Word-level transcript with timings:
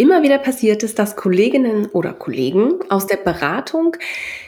Immer 0.00 0.22
wieder 0.22 0.38
passiert 0.38 0.84
es, 0.84 0.94
dass 0.94 1.16
Kolleginnen 1.16 1.86
oder 1.86 2.12
Kollegen 2.12 2.74
aus 2.88 3.08
der 3.08 3.16
Beratung 3.16 3.96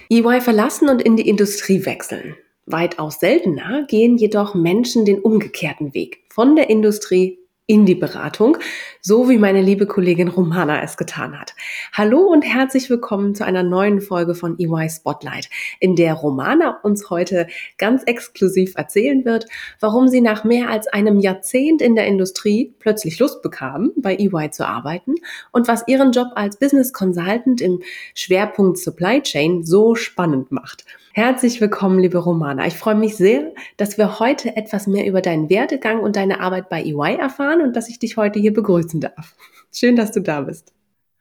EY 0.09 0.40
verlassen 0.40 0.88
und 0.88 1.02
in 1.02 1.16
die 1.16 1.28
Industrie 1.28 1.84
wechseln. 1.84 2.36
Weitaus 2.66 3.18
seltener 3.18 3.84
gehen 3.88 4.16
jedoch 4.16 4.54
Menschen 4.54 5.04
den 5.04 5.18
umgekehrten 5.18 5.92
Weg 5.92 6.20
von 6.28 6.54
der 6.54 6.70
Industrie 6.70 7.40
in 7.70 7.87
die 7.87 7.95
Beratung, 7.95 8.59
so 9.01 9.29
wie 9.29 9.38
meine 9.38 9.62
liebe 9.62 9.87
Kollegin 9.87 10.27
Romana 10.27 10.83
es 10.83 10.97
getan 10.97 11.38
hat. 11.38 11.55
Hallo 11.93 12.19
und 12.19 12.43
herzlich 12.43 12.91
willkommen 12.91 13.37
zu 13.37 13.45
einer 13.45 13.62
neuen 13.62 14.01
Folge 14.01 14.34
von 14.34 14.59
EY 14.59 14.91
Spotlight, 14.91 15.48
in 15.79 15.95
der 15.95 16.15
Romana 16.15 16.80
uns 16.83 17.10
heute 17.10 17.46
ganz 17.79 18.02
exklusiv 18.02 18.73
erzählen 18.74 19.24
wird, 19.24 19.46
warum 19.79 20.09
sie 20.09 20.20
nach 20.20 20.43
mehr 20.43 20.69
als 20.69 20.88
einem 20.88 21.20
Jahrzehnt 21.20 21.80
in 21.80 21.95
der 21.95 22.09
Industrie 22.09 22.74
plötzlich 22.80 23.20
Lust 23.20 23.41
bekam, 23.41 23.93
bei 23.95 24.16
EY 24.16 24.51
zu 24.51 24.66
arbeiten 24.66 25.15
und 25.52 25.68
was 25.68 25.87
ihren 25.87 26.10
Job 26.10 26.30
als 26.34 26.59
Business 26.59 26.93
Consultant 26.93 27.60
im 27.60 27.82
Schwerpunkt 28.16 28.79
Supply 28.79 29.23
Chain 29.23 29.63
so 29.63 29.95
spannend 29.95 30.51
macht. 30.51 30.85
Herzlich 31.13 31.61
willkommen, 31.61 31.99
liebe 31.99 32.19
Romana. 32.19 32.69
Ich 32.69 32.75
freue 32.75 32.95
mich 32.95 33.16
sehr, 33.16 33.53
dass 33.77 33.99
wir 33.99 34.21
heute 34.21 34.57
etwas 34.57 34.87
mehr 34.87 35.07
über 35.07 35.21
deinen 35.21 35.51
Werdegang 35.51 35.99
und 35.99 36.15
deine 36.15 36.39
Arbeit 36.39 36.69
bei 36.69 36.85
EY 36.85 37.16
erfahren 37.16 37.63
und 37.63 37.75
dass 37.75 37.89
ich 37.89 37.99
dich 37.99 38.16
heute 38.16 38.39
hier 38.39 38.53
begrüßen 38.53 39.01
darf. 39.01 39.35
Schön, 39.75 39.97
dass 39.97 40.13
du 40.13 40.21
da 40.21 40.43
bist. 40.43 40.73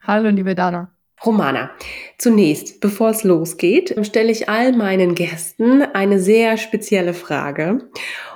Hallo, 0.01 0.29
liebe 0.29 0.53
Dana. 0.53 0.91
Romana, 1.25 1.71
zunächst, 2.19 2.81
bevor 2.81 3.09
es 3.09 3.23
losgeht, 3.23 3.95
stelle 4.05 4.31
ich 4.31 4.47
all 4.47 4.73
meinen 4.73 5.15
Gästen 5.15 5.81
eine 5.81 6.19
sehr 6.19 6.57
spezielle 6.57 7.15
Frage. 7.15 7.89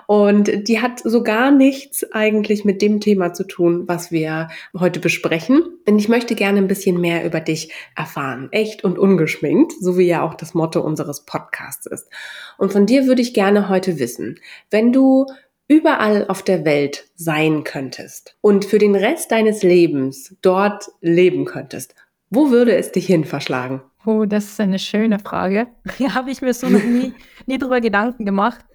Und 0.07 0.67
die 0.67 0.81
hat 0.81 0.99
so 0.99 1.23
gar 1.23 1.51
nichts 1.51 2.11
eigentlich 2.11 2.65
mit 2.65 2.81
dem 2.81 2.99
Thema 2.99 3.33
zu 3.33 3.45
tun, 3.45 3.87
was 3.87 4.11
wir 4.11 4.49
heute 4.77 4.99
besprechen. 4.99 5.63
Denn 5.87 5.97
ich 5.97 6.09
möchte 6.09 6.35
gerne 6.35 6.59
ein 6.59 6.67
bisschen 6.67 6.99
mehr 6.99 7.25
über 7.25 7.39
dich 7.39 7.71
erfahren. 7.95 8.49
Echt 8.51 8.83
und 8.83 8.97
ungeschminkt, 8.97 9.73
so 9.79 9.97
wie 9.97 10.07
ja 10.07 10.23
auch 10.23 10.33
das 10.33 10.53
Motto 10.53 10.81
unseres 10.81 11.25
Podcasts 11.25 11.85
ist. 11.85 12.09
Und 12.57 12.71
von 12.71 12.85
dir 12.85 13.07
würde 13.07 13.21
ich 13.21 13.33
gerne 13.33 13.69
heute 13.69 13.99
wissen, 13.99 14.39
wenn 14.69 14.91
du 14.91 15.25
überall 15.67 16.27
auf 16.27 16.43
der 16.43 16.65
Welt 16.65 17.05
sein 17.15 17.63
könntest 17.63 18.35
und 18.41 18.65
für 18.65 18.77
den 18.77 18.95
Rest 18.95 19.31
deines 19.31 19.63
Lebens 19.63 20.35
dort 20.41 20.91
leben 21.01 21.45
könntest, 21.45 21.95
wo 22.29 22.49
würde 22.49 22.75
es 22.75 22.91
dich 22.91 23.05
hin 23.05 23.25
verschlagen? 23.25 23.81
Oh, 24.05 24.25
das 24.25 24.45
ist 24.45 24.59
eine 24.59 24.79
schöne 24.79 25.19
Frage. 25.19 25.67
Hier 25.97 26.13
habe 26.13 26.31
ich 26.31 26.41
mir 26.41 26.53
so 26.53 26.67
noch 26.67 26.83
nie, 26.83 27.13
nie 27.45 27.57
drüber 27.57 27.79
Gedanken 27.79 28.25
gemacht. 28.25 28.65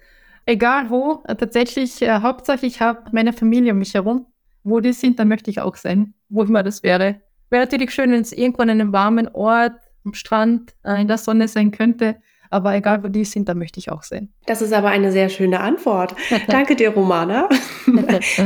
Egal 0.49 0.89
wo, 0.89 1.21
äh, 1.27 1.35
tatsächlich, 1.35 2.01
äh, 2.01 2.21
hauptsächlich 2.21 2.77
ich 2.77 2.81
habe 2.81 3.03
meine 3.11 3.33
Familie 3.33 3.71
um 3.71 3.77
mich 3.77 3.93
herum. 3.93 4.25
Wo 4.63 4.79
die 4.79 4.93
sind, 4.93 5.19
da 5.19 5.23
möchte 5.23 5.51
ich 5.51 5.61
auch 5.61 5.75
sein, 5.75 6.15
wo 6.27 6.41
immer 6.41 6.63
das 6.63 6.81
wäre. 6.81 7.21
Wäre 7.51 7.65
natürlich 7.65 7.91
schön, 7.91 8.11
wenn 8.11 8.21
es 8.21 8.31
irgendwo 8.33 8.63
an 8.63 8.71
einem 8.71 8.91
warmen 8.91 9.27
Ort, 9.27 9.79
am 10.03 10.15
Strand, 10.15 10.73
äh, 10.83 10.99
in 10.99 11.07
der 11.07 11.19
Sonne 11.19 11.47
sein 11.47 11.69
könnte. 11.69 12.15
Aber 12.49 12.75
egal, 12.75 13.03
wo 13.03 13.07
die 13.07 13.25
sind, 13.25 13.47
da 13.47 13.53
möchte 13.53 13.79
ich 13.79 13.91
auch 13.91 14.03
sein. 14.03 14.29
Das 14.45 14.61
ist 14.61 14.73
aber 14.73 14.89
eine 14.89 15.11
sehr 15.11 15.29
schöne 15.29 15.59
Antwort. 15.59 16.15
Danke 16.47 16.75
dir, 16.75 16.91
Romana. 16.91 17.47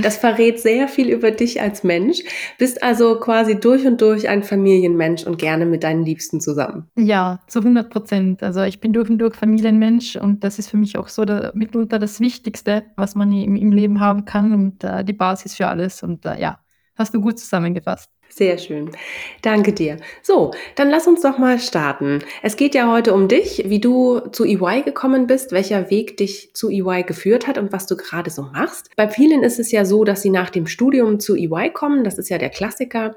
Das 0.02 0.18
verrät 0.18 0.60
sehr 0.60 0.88
viel 0.88 1.10
über 1.10 1.32
dich 1.32 1.62
als 1.62 1.84
Mensch. 1.84 2.24
Bist 2.58 2.82
also 2.82 3.20
quasi 3.20 3.60
durch 3.60 3.86
und 3.86 4.02
durch 4.02 4.28
ein 4.30 4.44
Familienmensch 4.44 5.26
und 5.26 5.38
gerne 5.38 5.66
mit 5.66 5.84
deinen 5.84 6.04
Liebsten 6.04 6.42
zusammen. 6.42 6.90
Ja, 6.96 7.40
zu 7.48 7.60
100 7.60 7.90
Prozent. 7.90 8.44
Also 8.44 8.62
ich 8.64 8.80
bin 8.80 8.94
durch 8.94 9.10
und 9.10 9.20
durch 9.20 9.36
Familienmensch 9.36 10.16
und 10.16 10.44
das 10.44 10.60
ist 10.60 10.70
für 10.70 10.78
mich 10.78 10.98
auch 10.98 11.08
so 11.08 11.26
der, 11.26 11.52
mitunter 11.56 12.00
das 12.00 12.20
Wichtigste, 12.20 12.84
was 12.96 13.16
man 13.16 13.32
im, 13.32 13.56
im 13.56 13.72
Leben 13.72 14.00
haben 14.00 14.26
kann 14.26 14.54
und 14.54 14.84
äh, 14.84 15.04
die 15.04 15.14
Basis 15.14 15.56
für 15.56 15.68
alles. 15.68 16.04
Und 16.04 16.26
äh, 16.26 16.40
ja, 16.40 16.60
hast 16.96 17.14
du 17.14 17.22
gut 17.22 17.40
zusammengefasst. 17.40 18.13
Sehr 18.36 18.58
schön. 18.58 18.90
Danke 19.44 19.74
dir. 19.74 19.98
So, 20.24 20.54
dann 20.76 20.90
lass 20.90 21.06
uns 21.06 21.22
doch 21.22 21.38
mal 21.38 21.60
starten. 21.60 22.24
Es 22.42 22.56
geht 22.56 22.74
ja 22.74 22.92
heute 22.92 23.14
um 23.14 23.28
dich, 23.28 23.64
wie 23.68 23.80
du 23.80 24.22
zu 24.32 24.44
EY 24.44 24.82
gekommen 24.82 25.28
bist, 25.28 25.52
welcher 25.52 25.92
Weg 25.92 26.18
dich 26.18 26.50
zu 26.56 26.72
EY 26.72 27.04
geführt 27.04 27.46
hat 27.46 27.60
und 27.60 27.72
was 27.72 27.86
du 27.86 27.96
gerade 27.96 28.32
so 28.32 28.42
machst. 28.42 28.90
Bei 28.96 29.08
vielen 29.08 29.44
ist 29.44 29.60
es 29.60 29.72
ja 29.72 29.86
so, 29.86 30.04
dass 30.04 30.24
sie 30.24 30.32
nach 30.32 30.50
dem 30.50 30.66
Studium 30.66 31.20
zu 31.20 31.36
EY 31.36 31.70
kommen. 31.74 32.04
Das 32.04 32.18
ist 32.18 32.30
ja 32.30 32.40
der 32.40 32.50
Klassiker. 32.50 33.16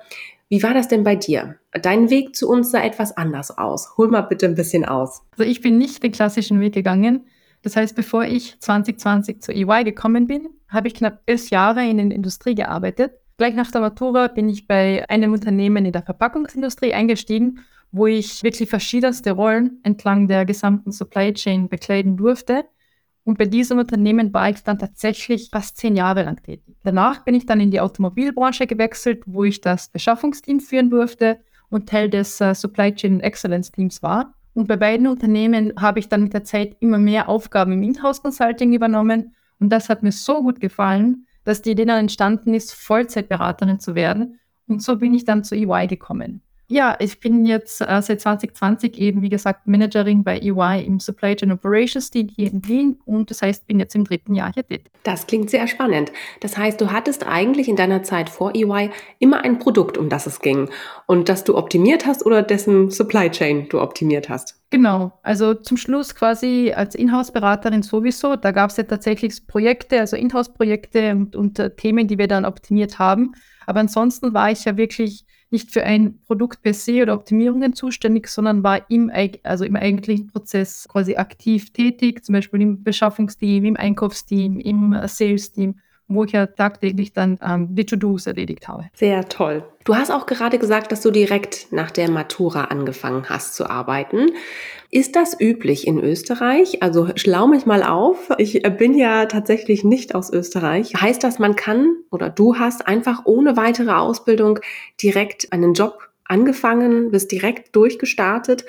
Wie 0.51 0.63
war 0.63 0.75
das 0.75 0.89
denn 0.89 1.03
bei 1.03 1.17
dir? 1.17 1.57
Dein 1.73 2.11
Weg 2.11 2.37
zu 2.37 2.47
uns 2.47 2.71
sah 2.71 2.85
etwas 2.85 3.17
anders 3.17 3.57
aus. 3.57 3.97
Hol 3.97 4.09
mal 4.09 4.21
bitte 4.21 4.45
ein 4.45 4.55
bisschen 4.55 4.85
aus. 4.85 5.23
Also 5.31 5.51
ich 5.51 5.63
bin 5.63 5.79
nicht 5.79 6.03
den 6.03 6.13
klassischen 6.13 6.61
Weg 6.61 6.75
gegangen. 6.75 7.25
Das 7.63 7.75
heißt, 7.75 7.97
bevor 7.97 8.25
ich 8.25 8.61
2020 8.61 9.41
zu 9.41 9.53
EY 9.53 9.83
gekommen 9.85 10.27
bin, 10.27 10.51
habe 10.69 10.89
ich 10.89 10.95
knapp 10.95 11.23
elf 11.25 11.49
Jahre 11.49 11.89
in 11.89 11.97
der 11.97 12.15
Industrie 12.15 12.55
gearbeitet 12.55 13.13
Gleich 13.39 13.55
nach 13.55 13.71
der 13.71 13.83
Matura 13.83 14.29
bin 14.29 14.49
ich 14.49 14.67
bei 14.67 15.09
einem 15.11 15.35
Unternehmen 15.35 15.85
in 15.85 15.93
der 15.93 16.03
Verpackungsindustrie 16.03 16.95
eingestiegen, 16.95 17.59
wo 17.93 18.07
ich 18.07 18.43
wirklich 18.43 18.69
verschiedenste 18.69 19.33
Rollen 19.33 19.79
entlang 19.83 20.27
der 20.27 20.47
gesamten 20.47 20.91
Supply 20.91 21.35
Chain 21.35 21.69
bekleiden 21.69 22.17
durfte. 22.17 22.65
Und 23.25 23.37
bei 23.37 23.45
diesem 23.45 23.79
Unternehmen 23.79 24.33
war 24.33 24.49
ich 24.49 24.63
dann 24.63 24.79
tatsächlich 24.79 25.51
fast 25.51 25.77
zehn 25.77 25.97
Jahre 25.97 26.23
lang 26.23 26.43
tätig. 26.43 26.77
Danach 26.83 27.25
bin 27.25 27.35
ich 27.35 27.45
dann 27.45 27.61
in 27.61 27.71
die 27.71 27.81
Automobilbranche 27.81 28.67
gewechselt, 28.67 29.23
wo 29.27 29.45
ich 29.45 29.61
das 29.61 29.91
Beschaffungsteam 29.91 30.61
führen 30.61 30.89
durfte 30.89 31.41
und 31.69 31.89
Teil 31.89 32.09
des 32.09 32.41
uh, 32.41 32.55
Supply 32.55 32.95
Chain 32.95 33.21
Excellence 33.21 33.71
Teams 33.71 34.03
war. 34.03 34.33
Und 34.55 34.69
bei 34.69 34.77
beiden 34.77 35.09
Unternehmen 35.09 35.75
habe 35.79 35.99
ich 35.99 36.09
dann 36.09 36.23
mit 36.23 36.33
der 36.33 36.45
Zeit 36.45 36.77
immer 36.81 36.99
mehr 36.99 37.29
Aufgaben 37.29 37.73
im 37.73 37.83
Inhouse 37.83 38.23
Consulting 38.23 38.73
übernommen. 38.73 39.35
Und 39.59 39.71
das 39.71 39.91
hat 39.91 40.03
mir 40.03 40.13
so 40.13 40.43
gut 40.43 40.61
gefallen, 40.61 41.27
dass 41.47 41.63
die 41.63 41.71
Idee 41.71 41.85
dann 41.85 42.01
entstanden 42.01 42.55
ist, 42.55 42.75
Vollzeitberaterin 42.75 43.79
zu 43.79 43.95
werden. 43.95 44.41
Und 44.67 44.83
so 44.83 44.97
bin 44.97 45.15
ich 45.15 45.25
dann 45.25 45.45
zu 45.45 45.55
EY 45.55 45.87
gekommen. 45.87 46.43
Ja, 46.69 46.97
ich 46.99 47.21
bin 47.21 47.47
jetzt 47.47 47.81
äh, 47.81 48.03
seit 48.03 48.21
2020 48.21 48.99
eben, 48.99 49.23
wie 49.23 49.29
gesagt, 49.29 49.69
Managerin 49.69 50.25
bei 50.25 50.41
EY 50.41 50.85
im 50.85 50.99
Supply 50.99 51.37
Chain 51.37 51.53
Operations 51.53 52.11
Team 52.11 52.29
hier 52.29 52.51
in 52.51 52.67
Wien 52.67 52.99
und 53.05 53.31
das 53.31 53.41
heißt, 53.43 53.69
bin 53.69 53.79
jetzt 53.79 53.95
im 53.95 54.03
dritten 54.03 54.35
Jahr 54.35 54.53
hier 54.53 54.67
tätig. 54.67 54.91
Das 55.05 55.29
klingt 55.29 55.49
sehr 55.49 55.69
spannend. 55.69 56.11
Das 56.41 56.59
heißt, 56.59 56.81
du 56.81 56.91
hattest 56.91 57.25
eigentlich 57.25 57.69
in 57.69 57.77
deiner 57.77 58.03
Zeit 58.03 58.29
vor 58.29 58.53
EY 58.57 58.91
immer 59.21 59.45
ein 59.45 59.61
Produkt, 59.61 59.97
um 59.97 60.09
das 60.09 60.27
es 60.27 60.41
ging 60.41 60.69
und 61.07 61.29
das 61.29 61.45
du 61.45 61.57
optimiert 61.57 62.05
hast 62.05 62.27
oder 62.27 62.43
dessen 62.43 62.91
Supply 62.91 63.31
Chain 63.31 63.69
du 63.69 63.81
optimiert 63.81 64.29
hast. 64.29 64.61
Genau, 64.71 65.13
also 65.23 65.55
zum 65.55 65.77
Schluss 65.77 66.17
quasi 66.17 66.73
als 66.75 66.97
Inhouse-Beraterin 66.97 67.85
sowieso. 67.85 68.35
Da 68.35 68.51
gab 68.51 68.71
es 68.71 68.77
ja 68.77 68.83
tatsächlich 68.83 69.47
Projekte, 69.47 70.01
also 70.01 70.17
Inhouse-Projekte 70.17 71.13
und, 71.13 71.37
und 71.37 71.61
äh, 71.61 71.71
Themen, 71.77 72.09
die 72.09 72.19
wir 72.19 72.27
dann 72.27 72.45
optimiert 72.45 72.99
haben. 72.99 73.35
Aber 73.67 73.79
ansonsten 73.79 74.35
war 74.35 74.51
ich 74.51 74.65
ja 74.65 74.77
wirklich 74.77 75.25
nicht 75.51 75.71
für 75.71 75.85
ein 75.85 76.21
Produkt 76.25 76.63
per 76.63 76.75
se 76.75 77.03
oder 77.03 77.15
Optimierungen 77.15 77.75
zuständig, 77.75 78.29
sondern 78.29 78.65
war 78.65 78.91
im, 78.91 79.11
also 79.43 79.65
im 79.65 79.77
eigentlichen 79.77 80.27
Prozess 80.27 80.89
quasi 80.89 81.17
aktiv 81.17 81.73
tätig, 81.73 82.25
zum 82.25 82.33
Beispiel 82.35 82.63
im 82.63 82.83
Beschaffungsteam, 82.83 83.65
im 83.65 83.77
Einkaufsteam, 83.77 84.59
im 84.59 84.97
Sales-Team 85.07 85.77
wo 86.09 86.25
ich 86.25 86.33
ja 86.33 86.47
tagtäglich 86.47 87.13
dann 87.13 87.39
ähm, 87.43 87.75
die 87.75 87.85
To-Dos 87.85 88.27
erledigt 88.27 88.69
habe. 88.69 88.87
Sehr 88.95 89.29
toll. 89.29 89.65
Du 89.85 89.95
hast 89.95 90.11
auch 90.11 90.27
gerade 90.27 90.59
gesagt, 90.59 90.93
dass 90.93 91.01
du 91.01 91.11
direkt 91.11 91.73
nach 91.73 91.91
der 91.91 92.11
Matura 92.11 92.65
angefangen 92.65 93.29
hast 93.29 93.55
zu 93.55 93.69
arbeiten. 93.69 94.31
Ist 94.91 95.17
das 95.17 95.39
üblich 95.39 95.87
in 95.87 95.99
Österreich? 95.99 96.83
Also 96.83 97.09
schlau 97.17 97.47
mich 97.47 97.67
mal 97.67 97.83
auf. 97.83 98.31
Ich 98.39 98.63
bin 98.79 98.97
ja 98.97 99.27
tatsächlich 99.27 99.85
nicht 99.85 100.15
aus 100.15 100.33
Österreich. 100.33 100.95
Heißt 100.95 101.23
das, 101.25 101.39
man 101.39 101.57
kann 101.57 101.97
oder 102.11 102.31
du 102.31 102.57
hast 102.57 102.87
einfach 102.87 103.23
ohne 103.25 103.57
weitere 103.57 103.93
Ausbildung 103.93 104.61
direkt 105.03 105.53
einen 105.53 105.75
Job 105.75 106.09
angefangen, 106.25 107.11
bist 107.11 107.33
direkt 107.33 107.75
durchgestartet, 107.75 108.65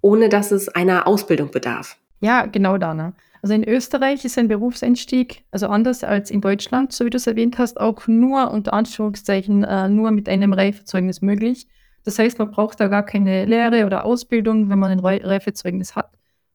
ohne 0.00 0.28
dass 0.28 0.50
es 0.50 0.68
einer 0.68 1.06
Ausbildung 1.06 1.50
bedarf? 1.50 1.96
Ja, 2.20 2.46
genau, 2.46 2.78
Dana. 2.78 3.12
Also 3.42 3.54
in 3.54 3.66
Österreich 3.66 4.24
ist 4.24 4.38
ein 4.38 4.48
Berufseinstieg, 4.48 5.44
also 5.50 5.68
anders 5.68 6.04
als 6.04 6.30
in 6.30 6.40
Deutschland, 6.40 6.92
so 6.92 7.06
wie 7.06 7.10
du 7.10 7.16
es 7.16 7.26
erwähnt 7.26 7.58
hast, 7.58 7.80
auch 7.80 8.06
nur 8.06 8.50
unter 8.50 8.74
Anführungszeichen 8.74 9.64
äh, 9.64 9.88
nur 9.88 10.10
mit 10.10 10.28
einem 10.28 10.52
Reifezeugnis 10.52 11.22
möglich. 11.22 11.66
Das 12.04 12.18
heißt, 12.18 12.38
man 12.38 12.50
braucht 12.50 12.80
da 12.80 12.88
gar 12.88 13.04
keine 13.04 13.46
Lehre 13.46 13.86
oder 13.86 14.04
Ausbildung, 14.04 14.68
wenn 14.68 14.78
man 14.78 14.90
ein 14.90 15.00
Reifezeugnis 15.00 15.96
hat. 15.96 16.10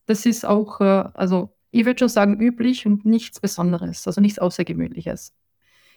Das 0.06 0.26
ist 0.26 0.46
auch, 0.46 0.80
äh, 0.82 1.04
also 1.14 1.56
ich 1.72 1.86
würde 1.86 2.00
schon 2.00 2.10
sagen, 2.10 2.40
üblich 2.40 2.86
und 2.86 3.06
nichts 3.06 3.40
Besonderes, 3.40 4.06
also 4.08 4.22
nichts 4.22 4.40
Außergewöhnliches. 4.40 5.34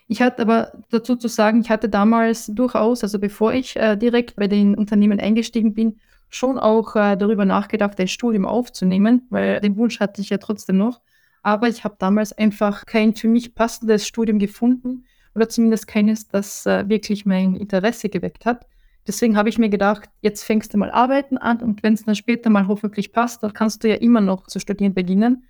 Ich 0.08 0.22
hatte 0.22 0.42
aber 0.42 0.72
dazu 0.90 1.16
zu 1.16 1.28
sagen, 1.28 1.60
ich 1.60 1.68
hatte 1.68 1.90
damals 1.90 2.46
durchaus, 2.46 3.02
also 3.02 3.18
bevor 3.18 3.52
ich 3.52 3.76
äh, 3.76 3.96
direkt 3.96 4.36
bei 4.36 4.48
den 4.48 4.74
Unternehmen 4.74 5.20
eingestiegen 5.20 5.74
bin, 5.74 6.00
schon 6.30 6.58
auch 6.58 6.96
äh, 6.96 7.16
darüber 7.16 7.44
nachgedacht, 7.44 7.98
ein 8.00 8.08
Studium 8.08 8.44
aufzunehmen, 8.44 9.26
weil 9.30 9.60
den 9.60 9.76
Wunsch 9.76 10.00
hatte 10.00 10.20
ich 10.20 10.30
ja 10.30 10.38
trotzdem 10.38 10.76
noch. 10.76 11.00
Aber 11.42 11.68
ich 11.68 11.84
habe 11.84 11.96
damals 11.98 12.32
einfach 12.32 12.84
kein 12.84 13.14
für 13.14 13.28
mich 13.28 13.54
passendes 13.54 14.06
Studium 14.06 14.38
gefunden 14.38 15.04
oder 15.34 15.48
zumindest 15.48 15.86
keines, 15.86 16.28
das 16.28 16.66
äh, 16.66 16.88
wirklich 16.88 17.24
mein 17.24 17.54
Interesse 17.54 18.08
geweckt 18.08 18.44
hat. 18.44 18.66
Deswegen 19.06 19.36
habe 19.36 19.48
ich 19.48 19.58
mir 19.58 19.70
gedacht, 19.70 20.10
jetzt 20.20 20.44
fängst 20.44 20.74
du 20.74 20.78
mal 20.78 20.90
arbeiten 20.90 21.38
an 21.38 21.62
und 21.62 21.82
wenn 21.82 21.94
es 21.94 22.04
dann 22.04 22.14
später 22.14 22.50
mal 22.50 22.68
hoffentlich 22.68 23.12
passt, 23.12 23.42
dann 23.42 23.54
kannst 23.54 23.82
du 23.82 23.88
ja 23.88 23.94
immer 23.94 24.20
noch 24.20 24.46
zu 24.46 24.60
studieren 24.60 24.92
beginnen. 24.92 25.44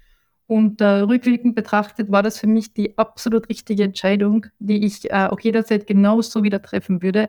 Und 0.46 0.80
äh, 0.80 1.00
rückwirkend 1.00 1.54
betrachtet 1.54 2.10
war 2.10 2.22
das 2.22 2.38
für 2.38 2.46
mich 2.46 2.72
die 2.72 2.96
absolut 2.96 3.48
richtige 3.48 3.82
Entscheidung, 3.82 4.46
die 4.58 4.86
ich 4.86 5.10
äh, 5.10 5.26
auch 5.26 5.40
jederzeit 5.40 5.86
genauso 5.86 6.42
wieder 6.42 6.62
treffen 6.62 7.02
würde. 7.02 7.28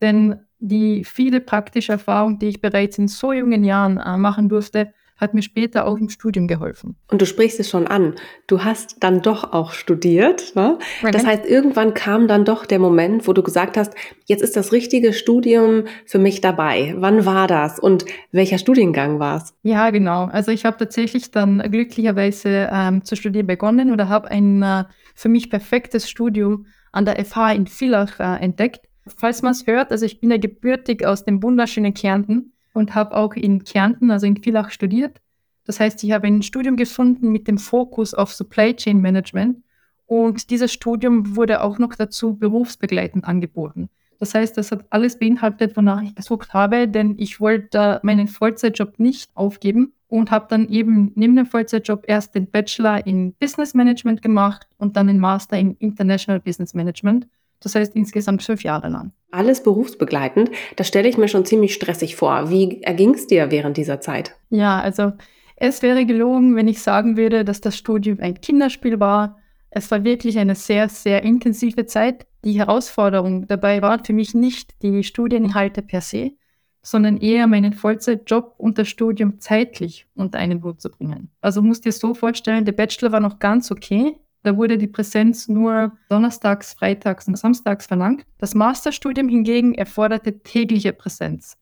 Denn 0.00 0.40
die 0.58 1.04
viele 1.04 1.40
praktische 1.40 1.92
Erfahrung, 1.92 2.38
die 2.38 2.48
ich 2.48 2.60
bereits 2.60 2.98
in 2.98 3.08
so 3.08 3.32
jungen 3.32 3.64
Jahren 3.64 3.98
äh, 3.98 4.16
machen 4.16 4.48
durfte, 4.48 4.92
hat 5.18 5.34
mir 5.34 5.42
später 5.42 5.86
auch 5.86 5.98
im 5.98 6.08
Studium 6.08 6.46
geholfen. 6.46 6.96
Und 7.10 7.20
du 7.20 7.26
sprichst 7.26 7.58
es 7.58 7.68
schon 7.68 7.86
an. 7.86 8.14
Du 8.46 8.62
hast 8.64 8.98
dann 9.00 9.20
doch 9.20 9.52
auch 9.52 9.72
studiert. 9.72 10.54
Ne? 10.54 10.78
Das 11.02 11.26
heißt, 11.26 11.44
irgendwann 11.44 11.92
kam 11.92 12.28
dann 12.28 12.44
doch 12.44 12.64
der 12.64 12.78
Moment, 12.78 13.26
wo 13.26 13.32
du 13.32 13.42
gesagt 13.42 13.76
hast, 13.76 13.94
jetzt 14.26 14.42
ist 14.42 14.56
das 14.56 14.72
richtige 14.72 15.12
Studium 15.12 15.84
für 16.06 16.18
mich 16.18 16.40
dabei. 16.40 16.94
Wann 16.96 17.26
war 17.26 17.48
das 17.48 17.80
und 17.80 18.04
welcher 18.30 18.58
Studiengang 18.58 19.18
war 19.18 19.38
es? 19.38 19.54
Ja, 19.62 19.90
genau. 19.90 20.26
Also 20.26 20.52
ich 20.52 20.64
habe 20.64 20.76
tatsächlich 20.76 21.32
dann 21.32 21.58
glücklicherweise 21.68 22.68
ähm, 22.72 23.04
zu 23.04 23.16
studieren 23.16 23.48
begonnen 23.48 23.92
oder 23.92 24.08
habe 24.08 24.30
ein 24.30 24.62
äh, 24.62 24.84
für 25.16 25.28
mich 25.28 25.50
perfektes 25.50 26.08
Studium 26.08 26.66
an 26.92 27.04
der 27.04 27.22
FH 27.24 27.52
in 27.52 27.66
Villach 27.66 28.20
äh, 28.20 28.42
entdeckt. 28.42 28.87
Falls 29.16 29.42
man 29.42 29.52
es 29.52 29.66
hört, 29.66 29.90
also 29.90 30.04
ich 30.04 30.20
bin 30.20 30.30
ja 30.30 30.36
gebürtig 30.36 31.04
aus 31.04 31.24
dem 31.24 31.42
wunderschönen 31.42 31.94
Kärnten 31.94 32.52
und 32.72 32.94
habe 32.94 33.16
auch 33.16 33.34
in 33.34 33.64
Kärnten, 33.64 34.10
also 34.10 34.26
in 34.26 34.42
Villach, 34.42 34.70
studiert. 34.70 35.20
Das 35.64 35.80
heißt, 35.80 36.02
ich 36.04 36.12
habe 36.12 36.26
ein 36.26 36.42
Studium 36.42 36.76
gefunden 36.76 37.30
mit 37.30 37.46
dem 37.46 37.58
Fokus 37.58 38.14
auf 38.14 38.32
Supply 38.32 38.74
Chain 38.74 39.00
Management 39.00 39.62
und 40.06 40.50
dieses 40.50 40.72
Studium 40.72 41.36
wurde 41.36 41.62
auch 41.62 41.78
noch 41.78 41.94
dazu 41.94 42.34
berufsbegleitend 42.34 43.24
angeboten. 43.24 43.90
Das 44.18 44.34
heißt, 44.34 44.56
das 44.56 44.72
hat 44.72 44.86
alles 44.90 45.18
beinhaltet, 45.18 45.76
wonach 45.76 46.02
ich 46.02 46.14
gesucht 46.14 46.52
habe, 46.52 46.88
denn 46.88 47.14
ich 47.18 47.40
wollte 47.40 48.00
meinen 48.02 48.26
Vollzeitjob 48.26 48.98
nicht 48.98 49.30
aufgeben 49.34 49.92
und 50.08 50.30
habe 50.30 50.46
dann 50.48 50.68
eben 50.68 51.12
neben 51.14 51.36
dem 51.36 51.46
Vollzeitjob 51.46 52.04
erst 52.08 52.34
den 52.34 52.50
Bachelor 52.50 53.06
in 53.06 53.34
Business 53.34 53.74
Management 53.74 54.22
gemacht 54.22 54.66
und 54.78 54.96
dann 54.96 55.06
den 55.06 55.18
Master 55.18 55.58
in 55.58 55.76
International 55.76 56.40
Business 56.40 56.74
Management. 56.74 57.28
Das 57.60 57.74
heißt 57.74 57.94
insgesamt 57.96 58.42
fünf 58.42 58.62
Jahre 58.62 58.88
lang. 58.88 59.12
Alles 59.30 59.62
berufsbegleitend, 59.62 60.50
das 60.76 60.88
stelle 60.88 61.08
ich 61.08 61.18
mir 61.18 61.28
schon 61.28 61.44
ziemlich 61.44 61.74
stressig 61.74 62.16
vor. 62.16 62.50
Wie 62.50 62.82
erging 62.82 63.14
es 63.14 63.26
dir 63.26 63.50
während 63.50 63.76
dieser 63.76 64.00
Zeit? 64.00 64.36
Ja, 64.48 64.80
also 64.80 65.12
es 65.56 65.82
wäre 65.82 66.06
gelogen, 66.06 66.56
wenn 66.56 66.68
ich 66.68 66.80
sagen 66.80 67.16
würde, 67.16 67.44
dass 67.44 67.60
das 67.60 67.76
Studium 67.76 68.20
ein 68.20 68.40
Kinderspiel 68.40 69.00
war. 69.00 69.38
Es 69.70 69.90
war 69.90 70.04
wirklich 70.04 70.38
eine 70.38 70.54
sehr, 70.54 70.88
sehr 70.88 71.22
intensive 71.24 71.84
Zeit. 71.86 72.26
Die 72.44 72.58
Herausforderung 72.58 73.46
dabei 73.48 73.82
war 73.82 74.02
für 74.04 74.12
mich 74.12 74.34
nicht 74.34 74.82
die 74.82 75.02
Studieninhalte 75.02 75.82
per 75.82 76.00
se, 76.00 76.32
sondern 76.80 77.18
eher 77.18 77.46
meinen 77.48 77.72
Vollzeitjob 77.72 78.54
und 78.56 78.78
das 78.78 78.88
Studium 78.88 79.40
zeitlich 79.40 80.06
unter 80.14 80.38
einen 80.38 80.62
Hut 80.62 80.80
zu 80.80 80.90
bringen. 80.90 81.30
Also 81.40 81.60
musst 81.60 81.84
dir 81.84 81.92
so 81.92 82.14
vorstellen, 82.14 82.64
der 82.64 82.72
Bachelor 82.72 83.12
war 83.12 83.20
noch 83.20 83.40
ganz 83.40 83.70
okay. 83.70 84.16
Da 84.48 84.56
wurde 84.56 84.78
die 84.78 84.86
Präsenz 84.86 85.46
nur 85.46 85.92
donnerstags, 86.08 86.72
freitags 86.72 87.28
und 87.28 87.36
samstags 87.36 87.84
verlangt. 87.84 88.24
Das 88.38 88.54
Masterstudium 88.54 89.28
hingegen 89.28 89.74
erforderte 89.74 90.38
tägliche 90.38 90.94
Präsenz. 90.94 91.58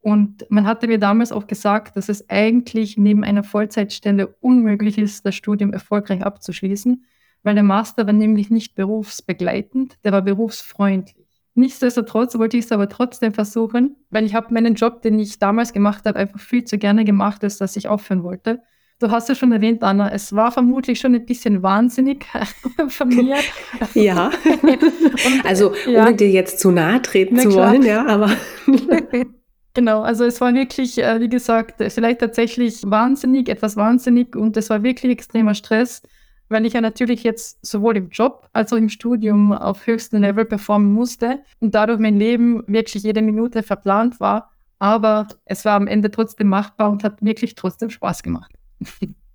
Und 0.00 0.46
man 0.48 0.66
hatte 0.66 0.86
mir 0.86 0.98
damals 0.98 1.30
auch 1.30 1.46
gesagt, 1.46 1.94
dass 1.94 2.08
es 2.08 2.30
eigentlich 2.30 2.96
neben 2.96 3.22
einer 3.22 3.42
Vollzeitstelle 3.42 4.28
unmöglich 4.40 4.96
ist, 4.96 5.26
das 5.26 5.34
Studium 5.34 5.74
erfolgreich 5.74 6.22
abzuschließen, 6.22 7.04
weil 7.42 7.54
der 7.54 7.64
Master 7.64 8.06
war 8.06 8.14
nämlich 8.14 8.48
nicht 8.48 8.76
berufsbegleitend, 8.76 9.98
der 10.02 10.12
war 10.12 10.22
berufsfreundlich. 10.22 11.44
Nichtsdestotrotz 11.54 12.38
wollte 12.38 12.56
ich 12.56 12.64
es 12.64 12.72
aber 12.72 12.88
trotzdem 12.88 13.34
versuchen, 13.34 13.96
weil 14.08 14.24
ich 14.24 14.34
habe 14.34 14.54
meinen 14.54 14.74
Job, 14.74 15.02
den 15.02 15.18
ich 15.18 15.38
damals 15.38 15.74
gemacht 15.74 16.06
habe, 16.06 16.18
einfach 16.18 16.40
viel 16.40 16.64
zu 16.64 16.78
gerne 16.78 17.04
gemacht, 17.04 17.44
als 17.44 17.58
dass 17.58 17.76
ich 17.76 17.88
aufhören 17.88 18.22
wollte. 18.22 18.62
Du 19.02 19.10
hast 19.10 19.28
ja 19.28 19.34
schon 19.34 19.50
erwähnt, 19.50 19.82
Anna, 19.82 20.12
es 20.12 20.32
war 20.32 20.52
vermutlich 20.52 21.00
schon 21.00 21.12
ein 21.16 21.26
bisschen 21.26 21.60
wahnsinnig 21.60 22.24
von 22.88 23.08
mir. 23.08 23.34
ja. 23.94 24.30
Und, 24.62 25.44
also, 25.44 25.72
ohne 25.88 25.92
ja. 25.92 26.12
dir 26.12 26.30
jetzt 26.30 26.60
zu 26.60 26.70
nahe 26.70 27.02
treten 27.02 27.34
Na, 27.34 27.42
zu 27.42 27.48
klar. 27.48 27.72
wollen, 27.72 27.82
ja, 27.82 28.06
aber. 28.06 28.30
Genau, 29.74 30.02
also 30.02 30.24
es 30.24 30.38
war 30.42 30.52
wirklich, 30.52 30.98
äh, 30.98 31.18
wie 31.18 31.30
gesagt, 31.30 31.82
vielleicht 31.90 32.20
tatsächlich 32.20 32.82
wahnsinnig, 32.84 33.48
etwas 33.48 33.74
wahnsinnig 33.74 34.36
und 34.36 34.54
es 34.58 34.68
war 34.68 34.82
wirklich 34.82 35.10
extremer 35.12 35.54
Stress, 35.54 36.02
weil 36.50 36.66
ich 36.66 36.74
ja 36.74 36.82
natürlich 36.82 37.22
jetzt 37.22 37.64
sowohl 37.64 37.96
im 37.96 38.10
Job 38.10 38.50
als 38.52 38.70
auch 38.74 38.76
im 38.76 38.90
Studium 38.90 39.50
auf 39.50 39.86
höchstem 39.86 40.20
Level 40.20 40.44
performen 40.44 40.92
musste 40.92 41.40
und 41.60 41.74
dadurch 41.74 41.98
mein 42.00 42.18
Leben 42.18 42.62
wirklich 42.66 43.02
jede 43.02 43.22
Minute 43.22 43.62
verplant 43.62 44.20
war. 44.20 44.50
Aber 44.78 45.26
es 45.46 45.64
war 45.64 45.76
am 45.76 45.86
Ende 45.86 46.10
trotzdem 46.10 46.48
machbar 46.48 46.90
und 46.90 47.02
hat 47.02 47.22
wirklich 47.22 47.54
trotzdem 47.54 47.88
Spaß 47.88 48.22
gemacht. 48.22 48.52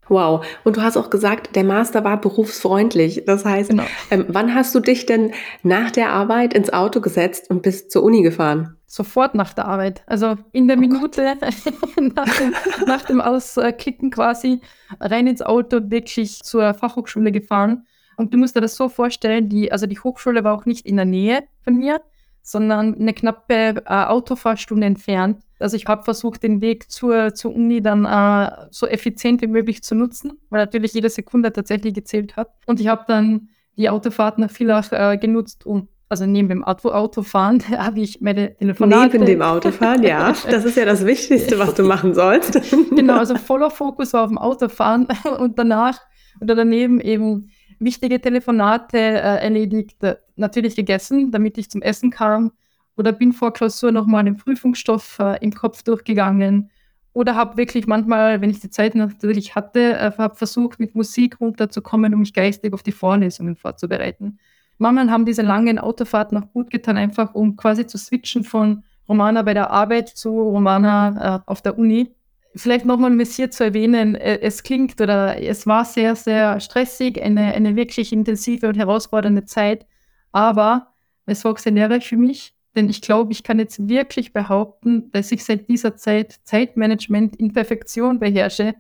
Wow. 0.10 0.46
Und 0.64 0.78
du 0.78 0.82
hast 0.82 0.98
auch 0.98 1.10
gesagt, 1.10 1.56
der 1.56 1.64
Master 1.64 2.04
war 2.04 2.20
berufsfreundlich. 2.20 3.24
Das 3.26 3.46
heißt, 3.46 3.72
genau. 3.72 3.84
ähm, 4.10 4.26
wann 4.30 4.54
hast 4.56 4.74
du 4.74 4.80
dich 4.80 5.06
denn 5.06 5.34
nach 5.64 5.92
der 5.92 6.12
Arbeit 6.12 6.54
ins 6.54 6.72
Auto 6.72 7.02
gesetzt 7.02 7.50
und 7.50 7.62
bist 7.62 7.92
zur 7.92 8.04
Uni 8.04 8.22
gefahren? 8.22 8.78
Sofort 8.86 9.36
nach 9.36 9.54
der 9.54 9.66
Arbeit. 9.66 10.04
Also 10.08 10.36
in 10.54 10.68
der 10.68 10.78
oh 10.78 10.80
Minute 10.80 11.36
nach, 12.16 12.38
dem, 12.38 12.54
nach 12.86 13.02
dem 13.04 13.20
Ausklicken 13.20 14.12
quasi 14.12 14.62
rein 15.00 15.28
ins 15.28 15.42
Auto, 15.42 15.80
wirklich 15.84 16.42
zur 16.44 16.74
Fachhochschule 16.74 17.32
gefahren. 17.32 17.86
Und 18.16 18.34
du 18.34 18.38
musst 18.38 18.56
dir 18.56 18.62
das 18.62 18.76
so 18.76 18.90
vorstellen, 18.90 19.50
die, 19.50 19.72
also 19.72 19.86
die 19.86 20.00
Hochschule 20.00 20.44
war 20.44 20.56
auch 20.56 20.66
nicht 20.66 20.86
in 20.86 20.96
der 20.96 21.06
Nähe 21.06 21.44
von 21.64 21.76
mir, 21.76 22.02
sondern 22.42 22.96
eine 22.96 23.14
knappe 23.14 23.84
äh, 23.86 24.06
Autofahrstunde 24.06 24.88
entfernt. 24.88 25.44
Also 25.60 25.76
ich 25.76 25.86
habe 25.86 26.04
versucht, 26.04 26.44
den 26.44 26.62
Weg 26.62 26.92
zur, 26.92 27.34
zur 27.34 27.54
Uni 27.56 27.82
dann 27.82 28.06
äh, 28.06 28.68
so 28.72 28.88
effizient 28.88 29.42
wie 29.42 29.48
möglich 29.48 29.84
zu 29.84 29.96
nutzen, 29.96 30.34
weil 30.50 30.62
natürlich 30.62 30.94
jede 30.94 31.10
Sekunde 31.10 31.52
tatsächlich 31.52 31.94
gezählt 31.94 32.36
hat. 32.36 32.50
Und 32.66 32.80
ich 32.80 32.88
habe 32.88 33.06
dann 33.08 33.50
die 33.78 33.90
Autofahrt 33.90 34.38
nach 34.40 34.52
Villach 34.52 34.92
äh, 34.92 35.18
genutzt, 35.18 35.66
um 35.66 35.88
also 36.10 36.26
neben 36.26 36.48
dem 36.48 36.64
Auto, 36.64 36.90
Autofahren 36.90 37.62
habe 37.78 38.00
ich 38.00 38.22
meine 38.22 38.56
Telefonate. 38.56 39.18
Neben 39.18 39.26
dem 39.26 39.42
Autofahren, 39.42 40.04
ja. 40.04 40.34
Das 40.50 40.66
ist 40.66 40.78
ja 40.78 40.86
das 40.86 41.06
Wichtigste, 41.06 41.60
was 41.60 41.74
du 41.74 41.84
machen 41.84 42.14
sollst. 42.14 42.60
genau, 42.96 43.18
also 43.18 43.36
voller 43.36 43.70
Fokus 43.70 44.14
war 44.14 44.24
auf 44.24 44.30
dem 44.30 44.38
Autofahren 44.38 45.08
und 45.40 45.60
danach 45.60 46.00
oder 46.40 46.56
daneben 46.56 47.00
eben 47.02 47.50
wichtige 47.80 48.22
Telefonate 48.22 48.98
äh, 48.98 49.44
erledigt, 49.44 50.02
äh, 50.04 50.16
natürlich 50.36 50.76
gegessen, 50.76 51.32
damit 51.32 51.58
ich 51.58 51.70
zum 51.70 51.82
Essen 51.82 52.10
kam. 52.10 52.52
Oder 52.98 53.12
bin 53.12 53.32
vor 53.32 53.54
Klausur 53.54 53.92
nochmal 53.92 54.24
den 54.24 54.38
Prüfungsstoff 54.38 55.20
äh, 55.20 55.38
im 55.42 55.54
Kopf 55.54 55.84
durchgegangen. 55.84 56.70
Oder 57.14 57.36
habe 57.36 57.58
wirklich 57.58 57.88
manchmal, 57.88 58.42
wenn 58.42 58.50
ich 58.50 58.60
die 58.60 58.70
Zeit 58.70 58.96
natürlich 58.96 59.56
hatte, 59.56 59.94
äh, 59.94 60.12
habe 60.18 60.36
versucht, 60.36 60.80
mit 60.80 60.96
Musik 60.96 61.40
runterzukommen, 61.40 62.14
um 62.14 62.22
mich 62.22 62.34
geistig 62.34 62.74
auf 62.74 62.84
die 62.84 62.92
Vorlesungen 62.92 63.56
vorzubereiten. 63.56 64.40
Manchmal 64.78 65.10
haben 65.10 65.26
diese 65.26 65.42
langen 65.42 65.80
Autofahrten 65.80 66.38
noch 66.38 66.52
gut 66.52 66.70
getan, 66.70 66.98
einfach 66.98 67.34
um 67.34 67.56
quasi 67.56 67.88
zu 67.88 67.98
switchen 67.98 68.44
von 68.44 68.84
Romana 69.08 69.42
bei 69.42 69.54
der 69.54 69.72
Arbeit 69.72 70.10
zu 70.10 70.30
Romana 70.30 71.38
äh, 71.38 71.50
auf 71.50 71.62
der 71.62 71.78
Uni 71.78 72.12
vielleicht 72.58 72.86
nochmal 72.86 73.18
hier 73.26 73.52
zu 73.52 73.64
erwähnen, 73.64 74.16
äh, 74.16 74.40
es 74.42 74.64
klingt 74.64 75.00
oder 75.02 75.42
es 75.42 75.68
war 75.68 75.86
sehr, 75.86 76.16
sehr 76.16 76.60
stressig, 76.60 77.22
eine, 77.22 77.54
eine 77.54 77.76
wirklich 77.76 78.12
intensive 78.12 78.68
und 78.68 78.78
herausfordernde 78.78 79.46
Zeit, 79.46 79.86
aber 80.32 80.94
es 81.26 81.44
war 81.44 81.54
auch 81.54 81.58
sehr 81.58 81.72
lehrreich 81.72 82.08
für 82.08 82.18
mich, 82.18 82.54
denn 82.78 82.90
ich 82.90 83.02
glaube, 83.02 83.34
ich 83.34 83.44
kann 83.44 83.60
jetzt 83.60 83.90
wirklich 83.90 84.32
behaupten, 84.32 85.12
dass 85.12 85.32
ich 85.32 85.44
seit 85.44 85.68
dieser 85.68 85.98
Zeit 85.98 86.40
Zeitmanagement 86.44 87.36
in 87.36 87.52
Perfektion 87.52 88.20
beherrsche. 88.20 88.76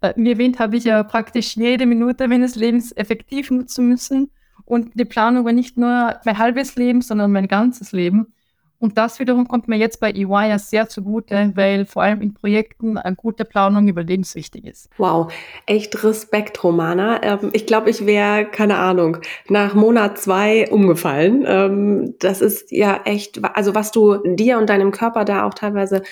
Äh, 0.00 0.12
wie 0.16 0.32
erwähnt, 0.32 0.58
habe 0.58 0.76
ich 0.76 0.84
ja 0.84 1.02
praktisch 1.04 1.56
jede 1.56 1.86
Minute 1.86 2.28
meines 2.28 2.56
Lebens 2.56 2.92
effektiv 2.92 3.50
nutzen 3.50 3.88
müssen 3.88 4.30
und 4.66 4.90
die 4.94 5.04
Planung 5.04 5.44
war 5.44 5.52
nicht 5.52 5.78
nur 5.78 6.20
mein 6.24 6.38
halbes 6.38 6.74
Leben, 6.74 7.00
sondern 7.00 7.32
mein 7.32 7.48
ganzes 7.48 7.92
Leben. 7.92 8.34
Und 8.78 8.98
das 8.98 9.18
wiederum 9.20 9.48
kommt 9.48 9.68
mir 9.68 9.76
jetzt 9.76 10.00
bei 10.00 10.10
EY 10.10 10.50
ja 10.50 10.58
sehr 10.58 10.88
zugute, 10.88 11.52
weil 11.54 11.86
vor 11.86 12.02
allem 12.02 12.20
in 12.20 12.34
Projekten 12.34 12.98
eine 12.98 13.16
gute 13.16 13.44
Planung 13.44 13.88
überlebenswichtig 13.88 14.64
ist. 14.64 14.90
Wow, 14.98 15.32
echt 15.66 16.04
Respekt, 16.04 16.62
Romana. 16.62 17.22
Ähm, 17.22 17.50
ich 17.52 17.66
glaube, 17.66 17.90
ich 17.90 18.04
wäre, 18.04 18.44
keine 18.44 18.76
Ahnung, 18.76 19.18
nach 19.48 19.74
Monat 19.74 20.18
zwei 20.18 20.68
umgefallen. 20.70 21.44
Ähm, 21.46 22.14
das 22.18 22.40
ist 22.40 22.70
ja 22.70 23.00
echt, 23.04 23.42
also 23.56 23.74
was 23.74 23.92
du 23.92 24.18
dir 24.24 24.58
und 24.58 24.68
deinem 24.68 24.90
Körper 24.90 25.24
da 25.24 25.46
auch 25.46 25.54
teilweise 25.54 26.02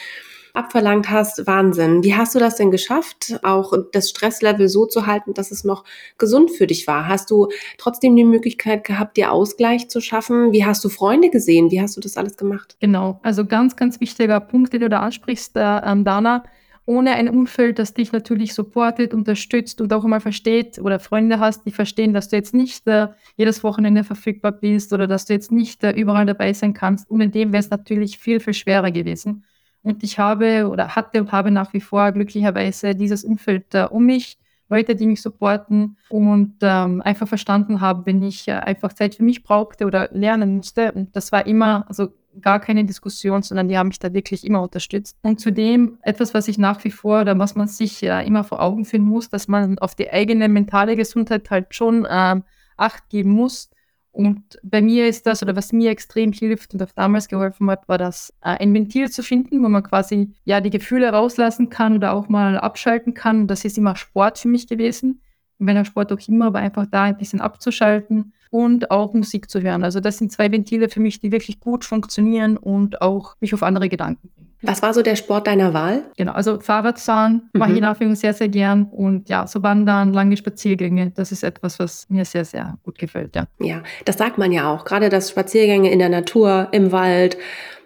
abverlangt 0.54 1.10
hast, 1.10 1.46
Wahnsinn. 1.46 2.02
Wie 2.04 2.14
hast 2.14 2.34
du 2.34 2.38
das 2.38 2.56
denn 2.56 2.70
geschafft, 2.70 3.38
auch 3.42 3.72
das 3.92 4.08
Stresslevel 4.08 4.68
so 4.68 4.86
zu 4.86 5.06
halten, 5.06 5.34
dass 5.34 5.50
es 5.50 5.64
noch 5.64 5.84
gesund 6.16 6.50
für 6.52 6.66
dich 6.66 6.86
war? 6.86 7.08
Hast 7.08 7.30
du 7.30 7.48
trotzdem 7.76 8.16
die 8.16 8.24
Möglichkeit 8.24 8.84
gehabt, 8.84 9.16
dir 9.16 9.32
Ausgleich 9.32 9.88
zu 9.88 10.00
schaffen? 10.00 10.52
Wie 10.52 10.64
hast 10.64 10.84
du 10.84 10.88
Freunde 10.88 11.28
gesehen? 11.28 11.70
Wie 11.70 11.80
hast 11.80 11.96
du 11.96 12.00
das 12.00 12.16
alles 12.16 12.36
gemacht? 12.36 12.76
Genau, 12.80 13.20
also 13.22 13.44
ganz, 13.44 13.76
ganz 13.76 14.00
wichtiger 14.00 14.40
Punkt, 14.40 14.72
den 14.72 14.80
du 14.80 14.88
da 14.88 15.00
ansprichst, 15.00 15.56
äh, 15.56 15.80
ähm, 15.84 16.04
Dana 16.04 16.44
ohne 16.86 17.12
ein 17.12 17.28
Umfeld, 17.28 17.78
das 17.78 17.94
dich 17.94 18.12
natürlich 18.12 18.52
supportet, 18.54 19.14
unterstützt 19.14 19.80
und 19.80 19.92
auch 19.92 20.04
mal 20.04 20.20
versteht 20.20 20.78
oder 20.78 21.00
Freunde 21.00 21.40
hast, 21.40 21.64
die 21.66 21.72
verstehen, 21.72 22.12
dass 22.12 22.28
du 22.28 22.36
jetzt 22.36 22.52
nicht 22.52 22.86
äh, 22.86 23.08
jedes 23.36 23.64
Wochenende 23.64 24.04
verfügbar 24.04 24.52
bist 24.52 24.92
oder 24.92 25.06
dass 25.06 25.24
du 25.24 25.32
jetzt 25.32 25.50
nicht 25.50 25.82
äh, 25.82 25.92
überall 25.92 26.26
dabei 26.26 26.52
sein 26.52 26.74
kannst. 26.74 27.10
In 27.10 27.30
dem 27.30 27.52
wäre 27.52 27.60
es 27.60 27.70
natürlich 27.70 28.18
viel, 28.18 28.38
viel 28.38 28.54
schwerer 28.54 28.90
gewesen. 28.90 29.44
Und 29.84 30.02
ich 30.02 30.18
habe 30.18 30.68
oder 30.68 30.96
hatte 30.96 31.20
und 31.20 31.30
habe 31.30 31.50
nach 31.50 31.72
wie 31.72 31.80
vor 31.80 32.10
glücklicherweise 32.10 32.94
dieses 32.94 33.22
Umfeld 33.22 33.74
äh, 33.74 33.86
um 33.88 34.06
mich, 34.06 34.38
Leute, 34.70 34.96
die 34.96 35.06
mich 35.06 35.20
supporten 35.20 35.98
und 36.08 36.54
ähm, 36.62 37.02
einfach 37.02 37.28
verstanden 37.28 37.80
haben, 37.80 38.06
wenn 38.06 38.22
ich 38.22 38.48
äh, 38.48 38.52
einfach 38.52 38.94
Zeit 38.94 39.14
für 39.14 39.22
mich 39.22 39.44
brauchte 39.44 39.84
oder 39.84 40.08
lernen 40.10 40.56
musste. 40.56 40.90
Und 40.92 41.14
das 41.14 41.32
war 41.32 41.46
immer, 41.46 41.84
also 41.86 42.08
gar 42.40 42.60
keine 42.60 42.84
Diskussion, 42.84 43.42
sondern 43.42 43.68
die 43.68 43.76
haben 43.76 43.88
mich 43.88 43.98
da 43.98 44.12
wirklich 44.12 44.44
immer 44.44 44.62
unterstützt. 44.62 45.18
Und 45.22 45.38
zudem 45.38 45.98
etwas, 46.02 46.34
was 46.34 46.48
ich 46.48 46.58
nach 46.58 46.82
wie 46.82 46.90
vor 46.90 47.20
oder 47.20 47.38
was 47.38 47.54
man 47.54 47.68
sich 47.68 48.00
ja 48.00 48.20
immer 48.20 48.42
vor 48.42 48.62
Augen 48.62 48.86
führen 48.86 49.04
muss, 49.04 49.28
dass 49.28 49.48
man 49.48 49.78
auf 49.78 49.94
die 49.94 50.10
eigene 50.10 50.48
mentale 50.48 50.96
Gesundheit 50.96 51.50
halt 51.50 51.74
schon 51.74 52.06
ähm, 52.10 52.42
Acht 52.76 53.08
geben 53.08 53.30
muss. 53.30 53.70
Und 54.14 54.60
bei 54.62 54.80
mir 54.80 55.08
ist 55.08 55.26
das, 55.26 55.42
oder 55.42 55.56
was 55.56 55.72
mir 55.72 55.90
extrem 55.90 56.30
hilft 56.30 56.72
und 56.72 56.80
auch 56.80 56.92
damals 56.92 57.26
geholfen 57.26 57.68
hat, 57.68 57.88
war 57.88 57.98
das, 57.98 58.32
äh, 58.42 58.56
ein 58.60 58.72
Ventil 58.72 59.10
zu 59.10 59.24
finden, 59.24 59.60
wo 59.60 59.68
man 59.68 59.82
quasi 59.82 60.32
ja 60.44 60.60
die 60.60 60.70
Gefühle 60.70 61.10
rauslassen 61.10 61.68
kann 61.68 61.96
oder 61.96 62.12
auch 62.12 62.28
mal 62.28 62.56
abschalten 62.56 63.14
kann. 63.14 63.48
Das 63.48 63.64
ist 63.64 63.76
immer 63.76 63.96
Sport 63.96 64.38
für 64.38 64.46
mich 64.46 64.68
gewesen. 64.68 65.20
Wenn 65.58 65.74
der 65.74 65.84
Sport 65.84 66.12
auch 66.12 66.28
immer, 66.28 66.46
aber 66.46 66.60
einfach 66.60 66.86
da 66.86 67.02
ein 67.02 67.16
bisschen 67.16 67.40
abzuschalten 67.40 68.32
und 68.50 68.92
auch 68.92 69.14
Musik 69.14 69.50
zu 69.50 69.60
hören. 69.60 69.82
Also 69.82 69.98
das 69.98 70.18
sind 70.18 70.30
zwei 70.30 70.52
Ventile 70.52 70.88
für 70.88 71.00
mich, 71.00 71.18
die 71.18 71.32
wirklich 71.32 71.58
gut 71.58 71.84
funktionieren 71.84 72.56
und 72.56 73.02
auch 73.02 73.34
mich 73.40 73.52
auf 73.52 73.64
andere 73.64 73.88
Gedanken. 73.88 74.30
Was 74.66 74.82
war 74.82 74.94
so 74.94 75.02
der 75.02 75.16
Sport 75.16 75.46
deiner 75.46 75.74
Wahl? 75.74 76.02
Genau, 76.16 76.32
also 76.32 76.60
Fahrradfahren 76.60 77.50
mhm. 77.52 77.58
mache 77.58 77.72
ich 77.72 77.80
nach 77.80 78.00
wie 78.00 78.14
sehr, 78.14 78.34
sehr 78.34 78.48
gern 78.48 78.84
und 78.84 79.28
ja, 79.28 79.46
so 79.46 79.62
Wandern, 79.62 80.12
lange 80.12 80.36
Spaziergänge, 80.36 81.12
das 81.14 81.32
ist 81.32 81.42
etwas, 81.42 81.78
was 81.78 82.08
mir 82.08 82.24
sehr, 82.24 82.44
sehr 82.44 82.78
gut 82.82 82.98
gefällt, 82.98 83.36
ja. 83.36 83.46
Ja, 83.60 83.82
das 84.04 84.18
sagt 84.18 84.38
man 84.38 84.52
ja 84.52 84.72
auch, 84.72 84.84
gerade 84.84 85.08
das 85.08 85.30
Spaziergänge 85.30 85.90
in 85.90 85.98
der 85.98 86.08
Natur, 86.08 86.68
im 86.72 86.92
Wald, 86.92 87.36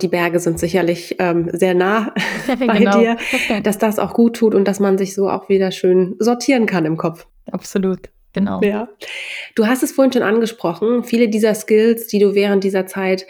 die 0.00 0.08
Berge 0.08 0.40
sind 0.40 0.58
sicherlich 0.58 1.16
ähm, 1.18 1.50
sehr 1.52 1.74
nah 1.74 2.12
bei 2.66 2.78
genau. 2.78 2.98
dir, 2.98 3.16
dass 3.62 3.78
das 3.78 3.98
auch 3.98 4.12
gut 4.12 4.36
tut 4.36 4.54
und 4.54 4.66
dass 4.66 4.80
man 4.80 4.98
sich 4.98 5.14
so 5.14 5.28
auch 5.28 5.48
wieder 5.48 5.70
schön 5.72 6.16
sortieren 6.18 6.66
kann 6.66 6.84
im 6.84 6.96
Kopf. 6.96 7.26
Absolut. 7.50 8.10
Genau. 8.32 8.60
Ja. 8.62 8.88
Du 9.54 9.66
hast 9.66 9.82
es 9.82 9.92
vorhin 9.92 10.12
schon 10.12 10.22
angesprochen. 10.22 11.02
Viele 11.02 11.28
dieser 11.28 11.54
Skills, 11.54 12.06
die 12.06 12.18
du 12.18 12.34
während 12.34 12.62
dieser 12.62 12.86
Zeit 12.86 13.26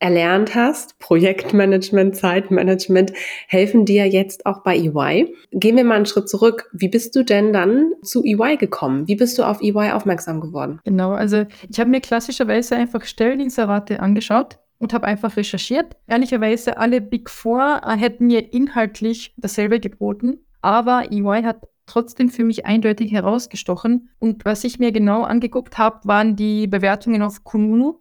erlernt 0.00 0.54
hast, 0.54 0.98
Projektmanagement, 0.98 2.16
Zeitmanagement, 2.16 3.12
helfen 3.46 3.84
dir 3.84 4.08
jetzt 4.08 4.46
auch 4.46 4.62
bei 4.62 4.76
EY. 4.76 5.34
Gehen 5.52 5.76
wir 5.76 5.84
mal 5.84 5.96
einen 5.96 6.06
Schritt 6.06 6.28
zurück. 6.28 6.68
Wie 6.72 6.88
bist 6.88 7.14
du 7.14 7.22
denn 7.22 7.52
dann 7.52 7.92
zu 8.02 8.24
EY 8.24 8.56
gekommen? 8.56 9.06
Wie 9.06 9.16
bist 9.16 9.38
du 9.38 9.44
auf 9.44 9.62
EY 9.62 9.92
aufmerksam 9.92 10.40
geworden? 10.40 10.80
Genau, 10.84 11.12
also 11.12 11.44
ich 11.68 11.78
habe 11.78 11.90
mir 11.90 12.00
klassischerweise 12.00 12.76
einfach 12.76 13.04
Stelleninserate 13.04 14.00
angeschaut 14.00 14.58
und 14.78 14.94
habe 14.94 15.06
einfach 15.06 15.36
recherchiert. 15.36 15.96
Ehrlicherweise, 16.06 16.78
alle 16.78 17.00
Big 17.00 17.30
Four 17.30 17.82
äh, 17.86 17.96
hätten 17.96 18.26
mir 18.26 18.52
inhaltlich 18.52 19.34
dasselbe 19.36 19.78
geboten, 19.78 20.38
aber 20.62 21.12
EY 21.12 21.42
hat 21.42 21.68
trotzdem 21.86 22.30
für 22.30 22.44
mich 22.44 22.66
eindeutig 22.66 23.12
herausgestochen. 23.12 24.08
Und 24.18 24.44
was 24.44 24.64
ich 24.64 24.78
mir 24.78 24.92
genau 24.92 25.22
angeguckt 25.22 25.76
habe, 25.76 26.00
waren 26.04 26.36
die 26.36 26.66
Bewertungen 26.66 27.22
auf 27.22 27.44
Kununu. 27.44 27.98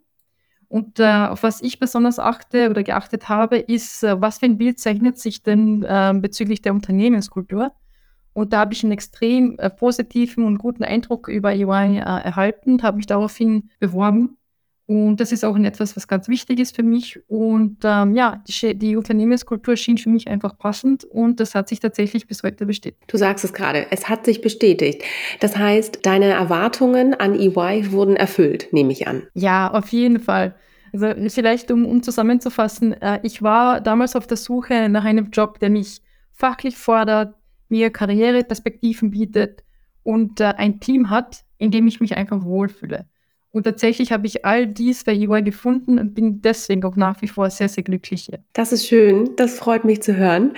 Und 0.69 0.99
äh, 0.99 1.27
auf 1.27 1.43
was 1.43 1.61
ich 1.61 1.79
besonders 1.79 2.19
achte 2.19 2.69
oder 2.69 2.83
geachtet 2.83 3.27
habe, 3.27 3.57
ist, 3.57 4.03
äh, 4.03 4.21
was 4.21 4.37
für 4.37 4.45
ein 4.45 4.57
Bild 4.57 4.79
zeichnet 4.79 5.17
sich 5.17 5.43
denn 5.43 5.83
äh, 5.83 6.13
bezüglich 6.15 6.61
der 6.61 6.73
Unternehmenskultur? 6.73 7.73
Und 8.33 8.53
da 8.53 8.59
habe 8.59 8.73
ich 8.73 8.83
einen 8.83 8.93
extrem 8.93 9.57
äh, 9.57 9.69
positiven 9.69 10.45
und 10.45 10.59
guten 10.59 10.83
Eindruck 10.83 11.27
über 11.27 11.53
EY 11.53 11.97
äh, 11.97 11.99
erhalten, 11.99 12.83
habe 12.83 12.97
mich 12.97 13.07
daraufhin 13.07 13.69
beworben 13.79 14.37
und 14.89 15.17
das 15.17 15.31
ist 15.31 15.45
auch 15.45 15.55
etwas, 15.55 15.95
was 15.95 16.07
ganz 16.07 16.27
wichtig 16.29 16.59
ist 16.59 16.75
für 16.75 16.81
mich. 16.81 17.19
Und 17.27 17.77
ähm, 17.83 18.15
ja, 18.15 18.41
die, 18.47 18.75
die, 18.75 18.95
Unternehmenskultur 18.95 19.77
schien 19.77 19.99
für 19.99 20.09
mich 20.09 20.27
einfach 20.27 20.57
passend 20.57 21.03
und 21.03 21.39
das 21.39 21.53
hat 21.53 21.69
sich 21.69 21.79
tatsächlich 21.79 22.25
bis 22.25 22.41
heute 22.41 22.65
bestätigt. 22.65 23.03
Du 23.05 23.17
sagst 23.17 23.45
es 23.45 23.53
gerade, 23.53 23.85
es 23.91 24.09
hat 24.09 24.25
sich 24.25 24.41
bestätigt. 24.41 25.03
Das 25.41 25.55
heißt, 25.55 26.07
deine 26.07 26.25
Erwartungen 26.25 27.13
an 27.13 27.39
EY 27.39 27.91
wurden 27.91 28.15
erfüllt, 28.15 28.69
nehme 28.71 28.91
ich 28.91 29.07
an. 29.07 29.21
Ja, 29.35 29.71
auf 29.71 29.89
jeden 29.89 30.19
Fall. 30.19 30.55
Also 30.91 31.13
vielleicht, 31.27 31.69
um, 31.69 31.85
um 31.85 32.01
zusammenzufassen, 32.01 32.93
äh, 32.93 33.19
ich 33.21 33.43
war 33.43 33.81
damals 33.81 34.15
auf 34.15 34.25
der 34.25 34.37
Suche 34.37 34.89
nach 34.89 35.05
einem 35.05 35.29
Job, 35.29 35.59
der 35.59 35.69
mich 35.69 36.01
fachlich 36.31 36.79
fordert, 36.79 37.35
mir 37.67 37.91
Karriereperspektiven 37.91 39.11
bietet 39.11 39.63
und 40.01 40.39
äh, 40.39 40.45
ein 40.45 40.79
Team 40.79 41.11
hat, 41.11 41.43
in 41.59 41.69
dem 41.69 41.85
ich 41.85 41.99
mich 41.99 42.17
einfach 42.17 42.43
wohlfühle. 42.43 43.05
Und 43.51 43.63
tatsächlich 43.63 44.11
habe 44.11 44.27
ich 44.27 44.45
all 44.45 44.67
dies 44.67 45.03
bei 45.03 45.13
EY 45.13 45.41
gefunden 45.41 45.97
und 45.97 46.13
bin 46.13 46.41
deswegen 46.41 46.83
auch 46.83 46.95
nach 46.95 47.21
wie 47.21 47.27
vor 47.27 47.49
sehr, 47.49 47.69
sehr 47.69 47.83
glücklich 47.83 48.25
hier. 48.25 48.39
Das 48.53 48.71
ist 48.71 48.85
schön, 48.85 49.35
das 49.37 49.55
freut 49.57 49.85
mich 49.85 50.01
zu 50.01 50.15
hören. 50.15 50.53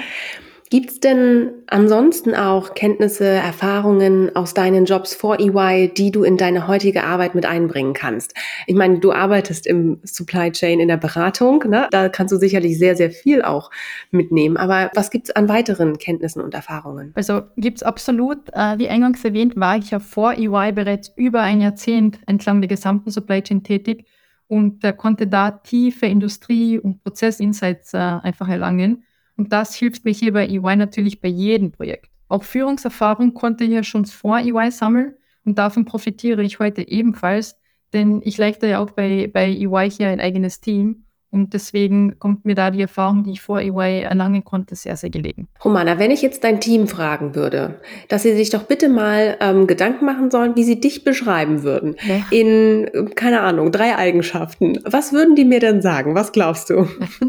Gibt 0.72 0.90
es 0.90 1.00
denn 1.01 1.51
ansonsten 1.68 2.34
auch 2.34 2.75
Kenntnisse, 2.75 3.25
Erfahrungen 3.25 4.34
aus 4.38 4.54
deinen 4.54 4.86
Jobs 4.86 5.13
vor 5.13 5.38
EY, 5.38 5.90
die 5.90 6.12
du 6.12 6.24
in 6.24 6.38
deine 6.38 6.66
heutige 6.66 7.04
Arbeit 7.04 7.36
mit 7.36 7.46
einbringen 7.46 7.92
kannst? 7.92 8.34
Ich 8.68 8.75
meine, 8.75 9.00
du 9.00 9.12
arbeitest 9.12 9.68
im 9.68 10.00
Supply 10.04 10.50
Chain 10.50 10.80
in 10.80 10.88
der 10.88 10.96
Beratung, 10.96 11.66
ne? 11.68 11.90
da 11.92 12.08
kannst 12.08 12.32
du 12.32 12.38
sicherlich 12.38 12.80
sehr, 12.80 12.96
sehr 12.96 13.12
viel 13.12 13.42
auch 13.42 13.70
mitnehmen. 14.12 14.56
Aber 14.56 14.90
was 14.96 15.10
gibt 15.10 15.28
es 15.28 15.36
an 15.36 15.50
weiteren 15.50 15.98
Kenntnissen 15.98 16.42
und 16.42 16.54
Erfahrungen? 16.54 17.12
Also 17.16 17.42
gibt 17.58 17.80
es 17.80 17.84
absolut. 17.84 18.38
Äh, 18.54 18.80
wie 18.80 18.88
eingangs 18.88 19.25
erwähnt, 19.25 19.58
war 19.58 19.75
ich 19.75 19.92
ja 19.92 20.00
vor 20.00 20.36
EY 20.36 20.72
bereits 20.72 21.12
über 21.18 21.42
ein 21.42 21.60
Jahrzehnt 21.60 22.22
entlang 22.28 22.62
der 22.62 22.70
gesamten 22.70 23.12
Supply 23.12 23.42
Chain 23.42 23.63
tätig 23.63 24.06
und 24.48 24.86
äh, 24.86 24.94
konnte 24.94 25.28
da 25.28 25.51
tiefe 25.51 26.06
Industrie- 26.06 26.80
und 26.80 27.04
Prozessinsights 27.04 27.94
äh, 27.94 27.98
einfach 27.98 28.48
erlangen. 28.48 29.04
Und 29.41 29.51
das 29.51 29.74
hilft 29.74 30.05
mir 30.05 30.12
hier 30.12 30.33
bei 30.33 30.48
EY 30.48 30.75
natürlich 30.75 31.19
bei 31.19 31.27
jedem 31.27 31.71
Projekt. 31.71 32.12
Auch 32.27 32.43
Führungserfahrung 32.43 33.33
konnte 33.33 33.63
ich 33.63 33.71
ja 33.71 33.81
schon 33.81 34.05
vor 34.05 34.38
EY 34.38 34.69
sammeln 34.69 35.15
und 35.45 35.57
davon 35.57 35.83
profitiere 35.83 36.43
ich 36.43 36.60
heute 36.60 36.88
ebenfalls, 36.88 37.55
denn 37.91 38.21
ich 38.24 38.38
leite 38.38 38.67
ja 38.67 38.77
auch 38.77 38.91
bei, 38.91 39.31
bei 39.33 39.48
EY 39.50 39.89
hier 39.89 40.10
ein 40.10 40.19
eigenes 40.19 40.62
Team 40.62 41.05
und 41.31 41.53
deswegen 41.53 42.19
kommt 42.19 42.43
mir 42.43 42.55
da 42.55 42.71
die 42.71 42.81
Erfahrung, 42.81 43.23
die 43.23 43.31
ich 43.31 43.41
vor 43.41 43.61
EY 43.61 44.01
erlangen 44.01 44.43
konnte, 44.43 44.75
sehr, 44.75 44.97
sehr 44.97 45.09
gelegen. 45.09 45.47
Romana, 45.63 45.97
wenn 45.97 46.11
ich 46.11 46.21
jetzt 46.21 46.43
dein 46.43 46.59
Team 46.59 46.89
fragen 46.89 47.35
würde, 47.35 47.79
dass 48.09 48.23
sie 48.23 48.35
sich 48.35 48.50
doch 48.50 48.63
bitte 48.63 48.89
mal 48.89 49.38
ähm, 49.39 49.65
Gedanken 49.65 50.03
machen 50.03 50.29
sollen, 50.29 50.57
wie 50.57 50.65
sie 50.65 50.81
dich 50.81 51.05
beschreiben 51.05 51.63
würden. 51.63 51.95
Ja. 52.05 52.25
In, 52.31 53.13
keine 53.15 53.41
Ahnung, 53.41 53.71
drei 53.71 53.95
Eigenschaften. 53.95 54.79
Was 54.83 55.13
würden 55.13 55.35
die 55.35 55.45
mir 55.45 55.61
denn 55.61 55.81
sagen? 55.81 56.15
Was 56.15 56.33
glaubst 56.33 56.69
du? 56.69 56.85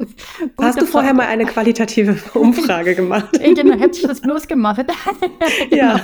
Hast 0.60 0.80
du 0.80 0.86
vorher 0.86 1.14
mal 1.14 1.28
eine 1.28 1.44
qualitative 1.44 2.16
Umfrage 2.38 2.96
gemacht? 2.96 3.28
genau, 3.32 3.78
hätte 3.78 4.00
ich 4.00 4.06
das 4.06 4.20
bloß 4.20 4.48
gemacht. 4.48 4.84
ja. 5.70 6.00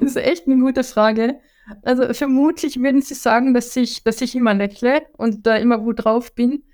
Das 0.00 0.10
ist 0.10 0.16
echt 0.16 0.46
eine 0.46 0.58
gute 0.58 0.84
Frage. 0.84 1.36
Also 1.82 2.12
vermutlich 2.12 2.82
würden 2.82 3.00
sie 3.00 3.14
sagen, 3.14 3.54
dass 3.54 3.74
ich, 3.76 4.04
dass 4.04 4.20
ich 4.20 4.36
immer 4.36 4.52
lächle 4.52 5.02
und 5.16 5.46
da 5.46 5.56
immer 5.56 5.78
gut 5.78 6.04
drauf 6.04 6.34
bin. 6.34 6.64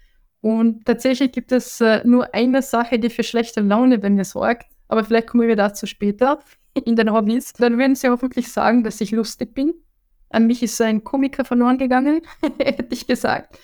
Und 0.41 0.87
tatsächlich 0.87 1.33
gibt 1.33 1.53
es 1.53 1.81
äh, 1.81 2.01
nur 2.05 2.35
eine 2.35 2.63
Sache, 2.63 2.99
die 2.99 3.11
für 3.11 3.23
schlechte 3.23 3.61
Laune 3.61 3.99
bei 3.99 4.11
mir 4.11 4.25
sorgt. 4.25 4.67
Aber 4.89 5.05
vielleicht 5.05 5.29
kommen 5.29 5.47
wir 5.47 5.57
dazu 5.57 5.87
später 5.87 6.41
in 6.85 6.97
den 6.97 7.13
Hobbys. 7.13 7.53
Dann 7.53 7.79
würden 7.79 7.95
sie 7.95 8.09
hoffentlich 8.09 8.51
sagen, 8.51 8.83
dass 8.83 9.01
ich 9.01 9.11
lustig 9.11 9.55
bin. 9.55 9.75
An 10.31 10.47
mich 10.47 10.63
ist 10.63 10.81
ein 10.81 11.05
Komiker 11.05 11.45
verloren 11.45 11.79
gegangen, 11.79 12.23
hätte 12.59 12.87
ich 12.91 13.07
gesagt. 13.07 13.59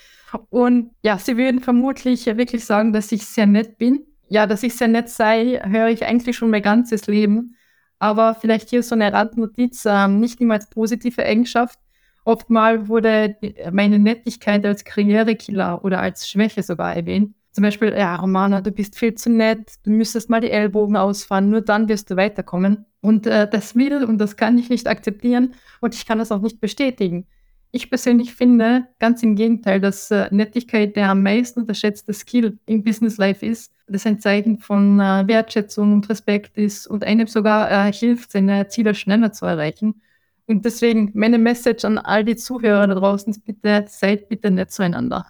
Und 0.49 0.91
ja, 1.01 1.17
sie 1.17 1.37
würden 1.37 1.61
vermutlich 1.61 2.25
wirklich 2.25 2.65
sagen, 2.65 2.91
dass 2.91 3.11
ich 3.11 3.25
sehr 3.25 3.45
nett 3.45 3.77
bin. 3.77 4.05
Ja, 4.29 4.45
dass 4.45 4.63
ich 4.63 4.75
sehr 4.75 4.89
nett 4.89 5.09
sei, 5.09 5.61
höre 5.63 5.87
ich 5.87 6.03
eigentlich 6.03 6.35
schon 6.35 6.49
mein 6.49 6.61
ganzes 6.61 7.07
Leben. 7.07 7.55
Aber 7.97 8.35
vielleicht 8.35 8.69
hier 8.69 8.83
so 8.83 8.93
eine 8.93 9.11
Randnotiz, 9.11 9.85
äh, 9.85 10.07
nicht 10.09 10.41
immer 10.41 10.55
als 10.55 10.69
positive 10.69 11.23
Eigenschaft, 11.23 11.79
Oftmal 12.27 12.89
wurde 12.89 13.37
meine 13.71 13.99
Nettigkeit 13.99 14.65
als 14.65 14.83
Karrierekiller 14.83 15.85
oder 15.85 16.01
als 16.01 16.27
Schwäche 16.27 16.61
sogar 16.61 16.93
erwähnt. 16.93 17.33
Zum 17.53 17.61
Beispiel, 17.61 17.93
ja, 17.97 18.17
Romana, 18.17 18.59
du 18.59 18.69
bist 18.69 18.99
viel 18.99 19.15
zu 19.15 19.29
nett, 19.29 19.75
du 19.83 19.91
müsstest 19.91 20.29
mal 20.29 20.41
die 20.41 20.51
Ellbogen 20.51 20.97
ausfahren, 20.97 21.49
nur 21.49 21.61
dann 21.61 21.87
wirst 21.87 22.11
du 22.11 22.17
weiterkommen. 22.17 22.85
Und 22.99 23.27
äh, 23.27 23.49
das 23.49 23.75
will 23.77 24.03
und 24.03 24.17
das 24.17 24.35
kann 24.35 24.57
ich 24.57 24.69
nicht 24.69 24.89
akzeptieren 24.89 25.53
und 25.79 25.95
ich 25.95 26.05
kann 26.05 26.17
das 26.17 26.33
auch 26.33 26.41
nicht 26.41 26.59
bestätigen. 26.59 27.27
Ich 27.71 27.89
persönlich 27.89 28.35
finde, 28.35 28.89
ganz 28.99 29.23
im 29.23 29.37
Gegenteil, 29.37 29.79
dass 29.79 30.11
äh, 30.11 30.27
Nettigkeit 30.29 30.97
der 30.97 31.11
am 31.11 31.23
meisten 31.23 31.61
unterschätzte 31.61 32.11
Skill 32.11 32.59
im 32.65 32.83
Business 32.83 33.15
Life 33.15 33.45
ist. 33.45 33.71
Das 33.87 34.05
ein 34.05 34.19
Zeichen 34.19 34.57
von 34.57 34.99
äh, 34.99 35.25
Wertschätzung 35.27 35.93
und 35.93 36.09
Respekt 36.09 36.57
ist 36.57 36.87
und 36.87 37.05
einem 37.05 37.27
sogar 37.27 37.87
äh, 37.87 37.93
hilft, 37.93 38.33
seine 38.33 38.67
Ziele 38.67 38.95
schneller 38.95 39.31
zu 39.31 39.45
erreichen. 39.45 40.01
Und 40.47 40.63
deswegen 40.63 41.11
meine 41.13 41.37
Message 41.37 41.83
an 41.85 41.97
all 41.97 42.23
die 42.23 42.37
Zuhörer 42.37 42.87
da 42.87 42.95
draußen 42.95 43.35
bitte, 43.45 43.85
seid 43.87 44.29
bitte 44.29 44.49
nett 44.49 44.71
zueinander. 44.71 45.27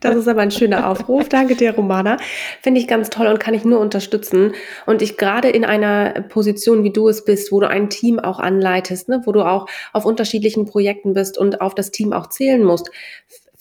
Das 0.00 0.16
ist 0.16 0.28
aber 0.28 0.42
ein 0.42 0.50
schöner 0.50 0.86
Aufruf. 0.90 1.28
Danke 1.28 1.54
dir, 1.54 1.74
Romana. 1.74 2.18
Finde 2.60 2.80
ich 2.80 2.88
ganz 2.88 3.08
toll 3.08 3.26
und 3.26 3.40
kann 3.40 3.54
ich 3.54 3.64
nur 3.64 3.80
unterstützen. 3.80 4.52
Und 4.84 5.00
ich 5.00 5.16
gerade 5.16 5.48
in 5.48 5.64
einer 5.64 6.22
Position, 6.28 6.84
wie 6.84 6.92
du 6.92 7.08
es 7.08 7.24
bist, 7.24 7.52
wo 7.52 7.60
du 7.60 7.68
ein 7.68 7.88
Team 7.88 8.18
auch 8.18 8.38
anleitest, 8.38 9.08
ne, 9.08 9.22
wo 9.24 9.32
du 9.32 9.42
auch 9.42 9.66
auf 9.92 10.04
unterschiedlichen 10.04 10.66
Projekten 10.66 11.14
bist 11.14 11.38
und 11.38 11.60
auf 11.60 11.74
das 11.74 11.90
Team 11.90 12.12
auch 12.12 12.28
zählen 12.28 12.62
musst, 12.62 12.90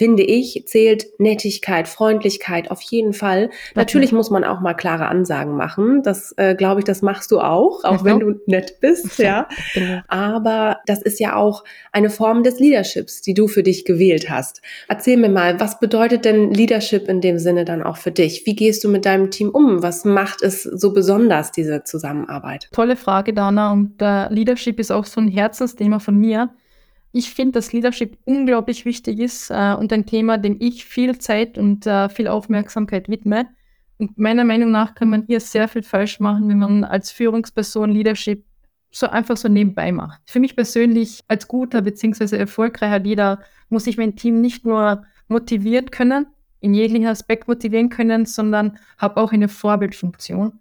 finde 0.02 0.24
ich, 0.24 0.64
zählt 0.66 1.06
Nettigkeit, 1.20 1.88
Freundlichkeit 1.88 2.72
auf 2.72 2.82
jeden 2.82 3.14
Fall. 3.14 3.46
Okay. 3.46 3.54
Natürlich 3.76 4.12
muss 4.12 4.32
man 4.32 4.44
auch 4.44 4.60
mal 4.60 4.74
klare 4.74 5.08
Ansagen 5.08 5.56
machen. 5.56 6.02
Das 6.02 6.34
äh, 6.38 6.56
glaube 6.56 6.80
ich, 6.80 6.86
das 6.86 7.04
machst 7.04 7.30
du 7.30 7.40
auch, 7.40 7.84
auch 7.84 8.04
wenn 8.04 8.20
du 8.20 8.40
nett 8.48 8.80
bist, 8.82 9.20
ja. 9.20 9.48
Genau. 9.76 10.02
Aber 10.08 10.80
das 10.88 11.04
ist 11.04 11.20
ja 11.20 11.36
auch 11.36 11.64
eine 11.92 12.10
Form 12.10 12.42
des 12.42 12.60
Leaderships, 12.60 13.22
die 13.22 13.36
du 13.36 13.48
für 13.48 13.62
dich 13.62 13.86
gewählt 13.86 14.28
hast. 14.28 14.64
Erzähl 14.88 15.18
mir 15.18 15.30
mal, 15.30 15.60
was 15.60 15.80
bedeutet 15.80 16.26
denn 16.26 16.50
Leadership 16.50 17.08
in 17.08 17.22
dem 17.22 17.38
Sinne 17.38 17.64
dann 17.64 17.84
auch 17.84 17.98
für 17.98 18.12
dich? 18.12 18.48
Wie 18.48 18.56
gehst 18.56 18.84
du 18.84 18.90
mit 18.90 19.06
deinem 19.06 19.30
Team 19.30 19.50
um? 19.50 19.84
Was 19.84 20.04
macht 20.04 20.42
es 20.42 20.64
so 20.64 20.94
besonders, 20.94 21.52
diese 21.52 21.84
Zusammenarbeit? 21.84 22.70
Tolle 22.72 22.96
Frage, 22.96 23.34
Dana. 23.34 23.72
Und 23.72 24.02
äh, 24.02 24.34
Leadership 24.34 24.80
ist 24.80 24.92
auch 24.92 25.06
so 25.06 25.22
ein 25.22 25.28
Herzensthema 25.28 26.00
von 26.00 26.18
mir 26.18 26.50
ich 27.12 27.34
finde, 27.34 27.54
dass 27.54 27.74
Leadership 27.74 28.18
unglaublich 28.26 28.86
wichtig 28.86 29.20
ist 29.20 29.50
äh, 29.50 29.74
und 29.74 29.92
ein 29.92 30.06
Thema, 30.06 30.38
dem 30.38 30.58
ich 30.60 30.86
viel 30.86 31.18
Zeit 31.18 31.58
und 31.58 31.86
äh, 31.86 32.10
viel 32.10 32.28
Aufmerksamkeit 32.28 33.10
widme. 33.10 33.48
Und 33.98 34.18
meiner 34.18 34.46
Meinung 34.46 34.72
nach 34.72 34.96
kann 34.96 35.10
man 35.10 35.26
hier 35.28 35.40
sehr 35.40 35.68
viel 35.68 35.84
falsch 35.84 36.20
machen, 36.20 36.48
wenn 36.48 36.60
man 36.60 36.84
als 36.84 37.12
Führungsperson 37.12 37.92
Leadership 37.92 38.46
so 38.92 39.08
einfach 39.08 39.38
so 39.38 39.48
nebenbei 39.48 39.92
macht. 39.92 40.22
Für 40.26 40.40
mich 40.40 40.56
persönlich 40.56 41.22
als 41.28 41.48
guter 41.48 41.82
bzw. 41.82 42.36
erfolgreicher 42.38 43.00
Leader 43.00 43.40
muss 43.70 43.88
ich 43.88 43.98
mein 43.98 44.16
Team 44.16 44.42
nicht 44.42 44.66
nur 44.66 45.04
motivieren 45.28 45.92
können, 45.92 46.28
in 46.60 46.74
jeglichen 46.74 47.08
Aspekt 47.08 47.48
motivieren 47.48 47.90
können, 47.90 48.26
sondern 48.26 48.78
habe 48.98 49.18
auch 49.22 49.32
eine 49.32 49.48
Vorbildfunktion. 49.48 50.60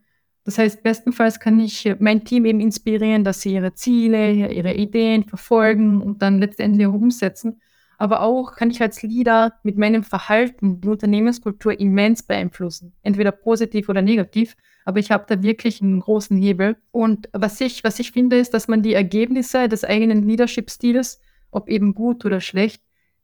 Das 0.50 0.58
heißt, 0.58 0.82
bestenfalls 0.82 1.38
kann 1.38 1.60
ich 1.60 1.94
mein 2.00 2.24
Team 2.24 2.44
eben 2.44 2.58
inspirieren, 2.58 3.22
dass 3.22 3.40
sie 3.40 3.54
ihre 3.54 3.72
Ziele, 3.74 4.32
ihre 4.32 4.74
Ideen 4.74 5.22
verfolgen 5.22 6.02
und 6.02 6.22
dann 6.22 6.40
letztendlich 6.40 6.88
auch 6.88 6.92
umsetzen. 6.92 7.60
Aber 7.98 8.20
auch 8.20 8.56
kann 8.56 8.68
ich 8.68 8.82
als 8.82 9.00
Leader 9.04 9.52
mit 9.62 9.78
meinem 9.78 10.02
Verhalten 10.02 10.80
die 10.80 10.88
Unternehmenskultur 10.88 11.78
immens 11.78 12.24
beeinflussen, 12.24 12.94
entweder 13.04 13.30
positiv 13.30 13.88
oder 13.88 14.02
negativ. 14.02 14.56
Aber 14.84 14.98
ich 14.98 15.12
habe 15.12 15.24
da 15.28 15.40
wirklich 15.40 15.80
einen 15.82 16.00
großen 16.00 16.36
Hebel. 16.36 16.78
Und 16.90 17.28
was 17.32 17.60
ich, 17.60 17.84
was 17.84 18.00
ich 18.00 18.10
finde, 18.10 18.36
ist, 18.36 18.52
dass 18.52 18.66
man 18.66 18.82
die 18.82 18.94
Ergebnisse 18.94 19.68
des 19.68 19.84
eigenen 19.84 20.26
Leadership-Stils, 20.26 21.20
ob 21.52 21.68
eben 21.68 21.94
gut 21.94 22.24
oder 22.24 22.40
schlecht, 22.40 22.82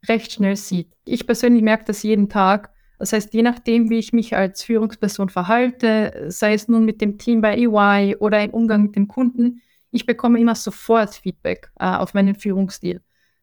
recht 0.09 0.31
schnell 0.31 0.55
sieht. 0.55 0.93
Ich 1.05 1.27
persönlich 1.27 1.65
merke 1.65 1.87
das 1.87 2.05
jeden 2.05 2.29
Tag, 2.29 2.71
das 2.99 3.13
heißt, 3.13 3.35
je 3.35 3.43
nachdem, 3.43 3.91
wie 3.91 3.99
ich 3.99 4.13
mich 4.13 4.35
als 4.37 4.63
Führungsperson 4.63 5.29
verhalte, 5.29 6.27
sei 6.29 6.55
es 6.55 6.69
nun 6.69 6.85
mit 6.85 7.01
dem 7.01 7.19
Team 7.19 7.41
bei 7.41 7.57
EY 7.57 8.17
oder 8.17 8.43
im 8.43 8.51
Umgang 8.51 8.83
mit 8.85 8.97
dem 8.97 9.09
Kunden, 9.09 9.61
ich 9.91 10.07
bekomme 10.07 10.41
immer 10.41 10.55
sofort 10.55 11.15
Feedback 11.15 11.71
äh, 11.79 11.87
auf 11.87 12.15
meinen 12.15 12.35
Führungsstil. 12.35 13.01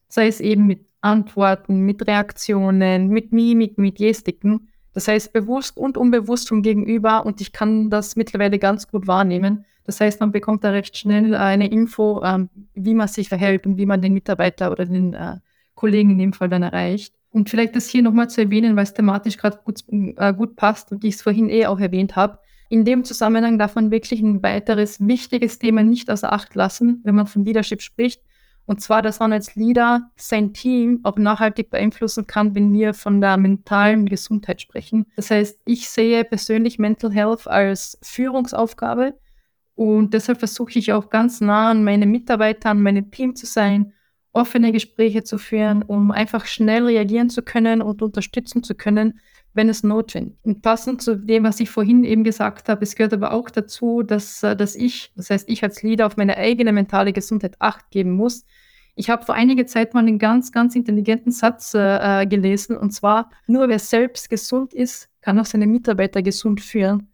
Sei 0.08 0.28
es 0.28 0.40
eben 0.40 0.66
mit 0.66 0.86
Antworten, 1.02 1.82
mit 1.82 2.08
Reaktionen, 2.08 3.08
mit 3.10 3.32
Mimik, 3.32 3.78
mit 3.78 3.98
Gestiken. 3.98 4.70
Das 4.94 5.08
heißt, 5.08 5.34
bewusst 5.34 5.78
und 5.78 5.98
unbewusst 5.98 6.50
vom 6.50 6.62
Gegenüber 6.62 7.26
und 7.26 7.42
ich 7.42 7.52
kann 7.52 7.90
das 7.90 8.16
mittlerweile 8.16 8.60
ganz 8.60 8.88
gut 8.88 9.08
wahrnehmen. 9.08 9.66
Das 9.86 10.00
heißt, 10.00 10.20
man 10.20 10.32
bekommt 10.32 10.64
da 10.64 10.70
recht 10.70 10.98
schnell 10.98 11.36
eine 11.36 11.70
Info, 11.70 12.22
ähm, 12.24 12.50
wie 12.74 12.94
man 12.94 13.08
sich 13.08 13.30
verhält 13.30 13.66
und 13.66 13.78
wie 13.78 13.86
man 13.86 14.02
den 14.02 14.14
Mitarbeiter 14.14 14.72
oder 14.72 14.86
den 14.86 15.14
äh, 15.14 15.38
Kollegen 15.76 16.12
in 16.12 16.20
dem 16.20 16.34
Fall 16.34 16.50
dann 16.50 16.64
erreicht. 16.64 17.14
Und 17.34 17.50
vielleicht 17.50 17.76
das 17.76 17.90
hier 17.90 18.04
nochmal 18.04 18.30
zu 18.30 18.42
erwähnen, 18.42 18.76
weil 18.76 18.84
es 18.84 18.94
thematisch 18.94 19.38
gerade 19.38 19.60
gut, 19.66 19.84
äh, 19.90 20.34
gut 20.34 20.56
passt 20.56 20.92
und 20.92 21.04
ich 21.04 21.16
es 21.16 21.24
vorhin 21.24 21.50
eh 21.50 21.66
auch 21.66 21.80
erwähnt 21.80 22.16
habe. 22.16 22.38
In 22.70 22.86
dem 22.86 23.04
Zusammenhang 23.04 23.58
darf 23.58 23.74
man 23.74 23.90
wirklich 23.90 24.22
ein 24.22 24.44
weiteres 24.44 25.06
wichtiges 25.06 25.58
Thema 25.58 25.82
nicht 25.82 26.12
außer 26.12 26.32
Acht 26.32 26.54
lassen, 26.54 27.02
wenn 27.04 27.16
man 27.16 27.26
von 27.26 27.44
Leadership 27.44 27.82
spricht. 27.82 28.22
Und 28.66 28.82
zwar, 28.82 29.02
dass 29.02 29.20
man 29.20 29.34
als 29.34 29.56
Leader 29.56 30.12
sein 30.16 30.54
Team 30.54 31.00
auch 31.02 31.18
nachhaltig 31.18 31.72
beeinflussen 31.72 32.28
kann, 32.28 32.54
wenn 32.54 32.72
wir 32.72 32.94
von 32.94 33.20
der 33.20 33.38
mentalen 33.38 34.06
Gesundheit 34.06 34.62
sprechen. 34.62 35.08
Das 35.16 35.32
heißt, 35.32 35.60
ich 35.66 35.90
sehe 35.90 36.24
persönlich 36.24 36.78
Mental 36.78 37.12
Health 37.12 37.48
als 37.48 37.98
Führungsaufgabe 38.04 39.16
und 39.74 40.14
deshalb 40.14 40.38
versuche 40.38 40.78
ich 40.78 40.94
auch 40.94 41.10
ganz 41.10 41.42
nah 41.42 41.72
an 41.72 41.84
meine 41.84 42.06
Mitarbeiter, 42.06 42.70
an 42.70 42.82
meinem 42.82 43.10
Team 43.10 43.36
zu 43.36 43.48
sein 43.48 43.94
offene 44.34 44.72
Gespräche 44.72 45.24
zu 45.24 45.38
führen, 45.38 45.84
um 45.84 46.12
einfach 46.12 46.46
schnell 46.46 46.86
reagieren 46.86 47.30
zu 47.30 47.44
können 47.44 47.82
und 47.82 48.02
unterstützen 48.02 48.64
zu 48.64 48.76
können, 48.76 49.20
wenn 49.54 49.70
es 49.70 49.84
notwendig 49.84 50.34
ist. 50.34 50.46
Und 50.46 50.62
passend 50.64 51.02
zu 51.02 51.16
dem, 51.16 51.44
was 51.44 51.60
ich 51.60 51.70
vorhin 51.70 52.04
eben 52.04 52.24
gesagt 52.24 52.68
habe, 52.68 52.84
es 52.84 52.96
gehört 52.96 53.14
aber 53.14 53.32
auch 53.32 53.50
dazu, 53.52 54.02
dass, 54.02 54.42
äh, 54.44 54.56
dass 54.56 54.76
ich, 54.76 55.12
das 55.16 55.30
heißt 55.30 55.50
ich 55.50 55.64
als 55.64 55.84
Leader, 55.84 56.08
auf 56.08 56.18
meine 56.18 56.36
eigene 56.36 56.74
mentale 56.74 57.14
Gesundheit 57.14 57.56
acht 57.60 57.92
geben 57.92 58.12
muss. 58.12 58.46
Ich 58.96 59.10
habe 59.10 59.26
vor 59.26 59.36
einiger 59.36 59.66
Zeit 59.66 59.94
mal 59.94 60.02
einen 60.02 60.20
ganz, 60.20 60.52
ganz 60.52 60.76
intelligenten 60.76 61.32
Satz 61.32 61.74
äh, 61.74 62.24
äh 62.24 62.26
gelesen, 62.26 62.76
und 62.78 62.92
zwar, 62.92 63.30
nur 63.48 63.70
wer 63.70 63.80
selbst 63.80 64.30
gesund 64.30 64.74
ist, 64.74 65.10
kann 65.22 65.40
auch 65.40 65.46
seine 65.46 65.68
Mitarbeiter 65.68 66.22
gesund 66.22 66.62
führen. 66.62 67.13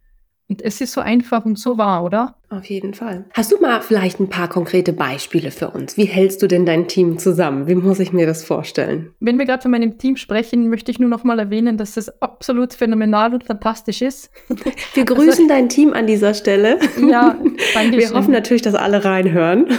Und 0.49 0.63
es 0.63 0.81
ist 0.81 0.93
so 0.93 1.01
einfach 1.01 1.45
und 1.45 1.59
so 1.59 1.77
wahr, 1.77 2.03
oder? 2.03 2.35
Auf 2.49 2.65
jeden 2.65 2.95
Fall. 2.95 3.25
Hast 3.35 3.51
du 3.51 3.61
mal 3.61 3.81
vielleicht 3.81 4.19
ein 4.19 4.29
paar 4.29 4.47
konkrete 4.47 4.93
Beispiele 4.93 5.51
für 5.51 5.69
uns? 5.69 5.95
Wie 5.95 6.05
hältst 6.05 6.41
du 6.41 6.47
denn 6.47 6.65
dein 6.65 6.87
Team 6.87 7.19
zusammen? 7.19 7.67
Wie 7.67 7.75
muss 7.75 7.99
ich 7.99 8.13
mir 8.13 8.25
das 8.25 8.43
vorstellen? 8.43 9.13
Wenn 9.19 9.37
wir 9.37 9.45
gerade 9.45 9.61
von 9.61 9.69
meinem 9.69 9.99
Team 9.99 10.17
sprechen, 10.17 10.67
möchte 10.69 10.89
ich 10.89 10.97
nur 10.97 11.07
noch 11.07 11.23
mal 11.23 11.37
erwähnen, 11.37 11.77
dass 11.77 11.97
es 11.97 12.09
absolut 12.23 12.73
phänomenal 12.73 13.35
und 13.35 13.43
fantastisch 13.43 14.01
ist. 14.01 14.31
Wir 14.95 15.05
grüßen 15.05 15.29
also, 15.29 15.47
dein 15.47 15.69
Team 15.69 15.93
an 15.93 16.07
dieser 16.07 16.33
Stelle. 16.33 16.79
Ja, 16.99 17.37
danke 17.75 17.97
Wir 17.97 18.07
schön. 18.07 18.17
hoffen 18.17 18.31
natürlich, 18.31 18.63
dass 18.63 18.73
alle 18.75 19.05
reinhören. 19.05 19.67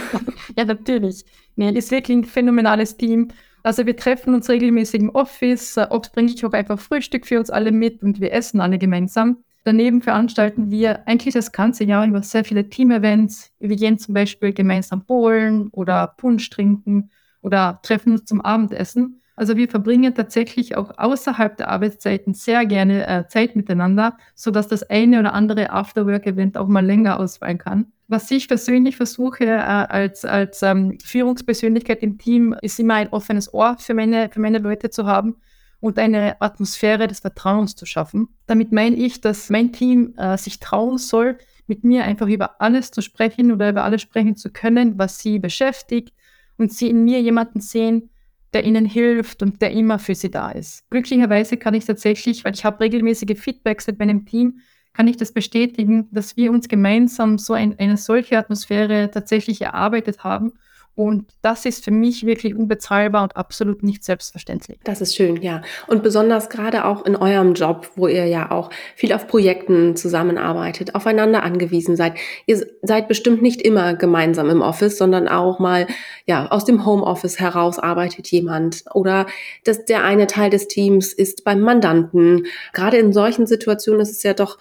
Ja, 0.57 0.65
natürlich. 0.65 1.23
Nee, 1.55 1.69
es 1.69 1.85
ist 1.85 1.91
wirklich 1.91 2.17
ein 2.17 2.23
phänomenales 2.25 2.97
Team. 2.97 3.29
Also 3.63 3.85
wir 3.85 3.95
treffen 3.95 4.33
uns 4.33 4.49
regelmäßig 4.49 4.99
im 4.99 5.09
Office. 5.09 5.77
Oft 5.77 6.11
bringe 6.13 6.31
ich 6.31 6.45
auch 6.45 6.51
einfach 6.51 6.77
Frühstück 6.79 7.25
für 7.25 7.39
uns 7.39 7.49
alle 7.49 7.71
mit 7.71 8.03
und 8.03 8.19
wir 8.19 8.33
essen 8.33 8.59
alle 8.59 8.77
gemeinsam. 8.77 9.37
Daneben 9.63 10.01
veranstalten 10.01 10.71
wir 10.71 11.07
eigentlich 11.07 11.35
das 11.35 11.51
ganze 11.51 11.83
Jahr 11.83 12.07
über 12.07 12.23
sehr 12.23 12.43
viele 12.43 12.67
Team-Events. 12.67 13.51
Wir 13.59 13.75
gehen 13.75 13.99
zum 13.99 14.15
Beispiel 14.15 14.53
gemeinsam 14.53 15.05
bowlen 15.05 15.67
oder 15.71 16.07
Punsch 16.17 16.49
trinken 16.49 17.11
oder 17.41 17.79
treffen 17.83 18.13
uns 18.13 18.25
zum 18.25 18.41
Abendessen. 18.41 19.21
Also 19.35 19.57
wir 19.57 19.69
verbringen 19.69 20.13
tatsächlich 20.13 20.75
auch 20.77 20.97
außerhalb 20.97 21.57
der 21.57 21.69
Arbeitszeiten 21.69 22.33
sehr 22.33 22.65
gerne 22.65 23.07
äh, 23.07 23.27
Zeit 23.27 23.55
miteinander, 23.55 24.17
sodass 24.35 24.67
das 24.67 24.83
eine 24.89 25.19
oder 25.19 25.33
andere 25.33 25.69
Afterwork-Event 25.69 26.57
auch 26.57 26.67
mal 26.67 26.85
länger 26.85 27.19
ausfallen 27.19 27.57
kann. 27.57 27.91
Was 28.07 28.29
ich 28.29 28.47
persönlich 28.47 28.97
versuche 28.97 29.45
äh, 29.45 29.57
als, 29.57 30.25
als 30.25 30.61
ähm, 30.63 30.97
Führungspersönlichkeit 31.03 32.03
im 32.03 32.17
Team, 32.17 32.55
ist 32.61 32.79
immer 32.79 32.95
ein 32.95 33.09
offenes 33.09 33.53
Ohr 33.53 33.77
für 33.79 33.93
meine, 33.93 34.29
für 34.29 34.41
meine 34.41 34.59
Leute 34.59 34.89
zu 34.89 35.05
haben 35.05 35.35
und 35.81 35.99
eine 35.99 36.39
Atmosphäre 36.41 37.07
des 37.07 37.19
Vertrauens 37.19 37.75
zu 37.75 37.85
schaffen. 37.85 38.29
Damit 38.45 38.71
meine 38.71 38.95
ich, 38.95 39.19
dass 39.19 39.49
mein 39.49 39.73
Team 39.73 40.13
äh, 40.15 40.37
sich 40.37 40.59
trauen 40.59 40.97
soll, 40.97 41.37
mit 41.67 41.83
mir 41.83 42.05
einfach 42.05 42.27
über 42.27 42.61
alles 42.61 42.91
zu 42.91 43.01
sprechen 43.01 43.51
oder 43.51 43.69
über 43.69 43.83
alles 43.83 44.01
sprechen 44.01 44.35
zu 44.35 44.51
können, 44.51 44.97
was 44.97 45.19
sie 45.19 45.39
beschäftigt 45.39 46.13
und 46.57 46.71
sie 46.71 46.89
in 46.89 47.03
mir 47.03 47.19
jemanden 47.21 47.59
sehen, 47.59 48.09
der 48.53 48.63
ihnen 48.63 48.85
hilft 48.85 49.41
und 49.41 49.61
der 49.61 49.71
immer 49.71 49.97
für 49.97 50.13
sie 50.13 50.29
da 50.29 50.51
ist. 50.51 50.89
Glücklicherweise 50.89 51.57
kann 51.57 51.73
ich 51.73 51.85
tatsächlich, 51.85 52.45
weil 52.45 52.53
ich 52.53 52.63
habe 52.63 52.81
regelmäßige 52.81 53.39
Feedbacks 53.39 53.87
mit 53.87 53.99
meinem 53.99 54.25
Team, 54.25 54.59
kann 54.93 55.07
ich 55.07 55.17
das 55.17 55.31
bestätigen, 55.31 56.09
dass 56.11 56.35
wir 56.35 56.51
uns 56.51 56.67
gemeinsam 56.67 57.37
so 57.37 57.53
ein, 57.53 57.79
eine 57.79 57.95
solche 57.95 58.37
Atmosphäre 58.37 59.09
tatsächlich 59.09 59.61
erarbeitet 59.61 60.23
haben 60.23 60.51
und 60.95 61.25
das 61.41 61.65
ist 61.65 61.85
für 61.85 61.91
mich 61.91 62.25
wirklich 62.25 62.53
unbezahlbar 62.53 63.23
und 63.23 63.37
absolut 63.37 63.81
nicht 63.81 64.03
selbstverständlich. 64.03 64.77
Das 64.83 64.99
ist 64.99 65.15
schön, 65.15 65.41
ja. 65.41 65.61
Und 65.87 66.03
besonders 66.03 66.49
gerade 66.49 66.83
auch 66.85 67.05
in 67.05 67.15
eurem 67.15 67.53
Job, 67.53 67.89
wo 67.95 68.07
ihr 68.07 68.25
ja 68.25 68.51
auch 68.51 68.69
viel 68.95 69.13
auf 69.13 69.27
Projekten 69.27 69.95
zusammenarbeitet, 69.95 70.93
aufeinander 70.93 71.43
angewiesen 71.43 71.95
seid. 71.95 72.15
Ihr 72.45 72.65
seid 72.81 73.07
bestimmt 73.07 73.41
nicht 73.41 73.61
immer 73.61 73.95
gemeinsam 73.95 74.49
im 74.49 74.61
Office, 74.61 74.97
sondern 74.97 75.29
auch 75.29 75.59
mal, 75.59 75.87
ja, 76.25 76.51
aus 76.51 76.65
dem 76.65 76.85
Homeoffice 76.85 77.39
heraus 77.39 77.79
arbeitet 77.79 78.27
jemand 78.27 78.83
oder 78.93 79.27
dass 79.63 79.85
der 79.85 80.03
eine 80.03 80.27
Teil 80.27 80.49
des 80.49 80.67
Teams 80.67 81.13
ist 81.13 81.45
beim 81.45 81.61
Mandanten. 81.61 82.47
Gerade 82.73 82.97
in 82.97 83.13
solchen 83.13 83.47
Situationen 83.47 84.01
ist 84.01 84.11
es 84.11 84.23
ja 84.23 84.33
doch 84.33 84.57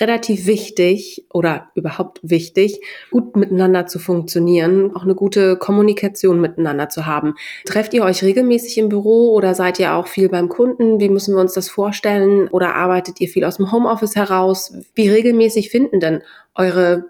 relativ 0.00 0.46
wichtig 0.46 1.26
oder 1.30 1.68
überhaupt 1.74 2.20
wichtig, 2.22 2.80
gut 3.10 3.36
miteinander 3.36 3.86
zu 3.86 3.98
funktionieren, 3.98 4.94
auch 4.96 5.02
eine 5.02 5.14
gute 5.14 5.56
Kommunikation 5.56 6.40
miteinander 6.40 6.88
zu 6.88 7.06
haben. 7.06 7.34
Trefft 7.66 7.92
ihr 7.92 8.02
euch 8.02 8.22
regelmäßig 8.22 8.78
im 8.78 8.88
Büro 8.88 9.34
oder 9.34 9.54
seid 9.54 9.78
ihr 9.78 9.94
auch 9.94 10.06
viel 10.06 10.28
beim 10.28 10.48
Kunden? 10.48 10.98
Wie 10.98 11.10
müssen 11.10 11.34
wir 11.34 11.40
uns 11.40 11.52
das 11.52 11.68
vorstellen? 11.68 12.48
Oder 12.48 12.74
arbeitet 12.74 13.20
ihr 13.20 13.28
viel 13.28 13.44
aus 13.44 13.58
dem 13.58 13.70
Homeoffice 13.70 14.16
heraus? 14.16 14.72
Wie 14.94 15.08
regelmäßig 15.08 15.68
finden 15.70 16.00
denn 16.00 16.22
eure 16.54 17.06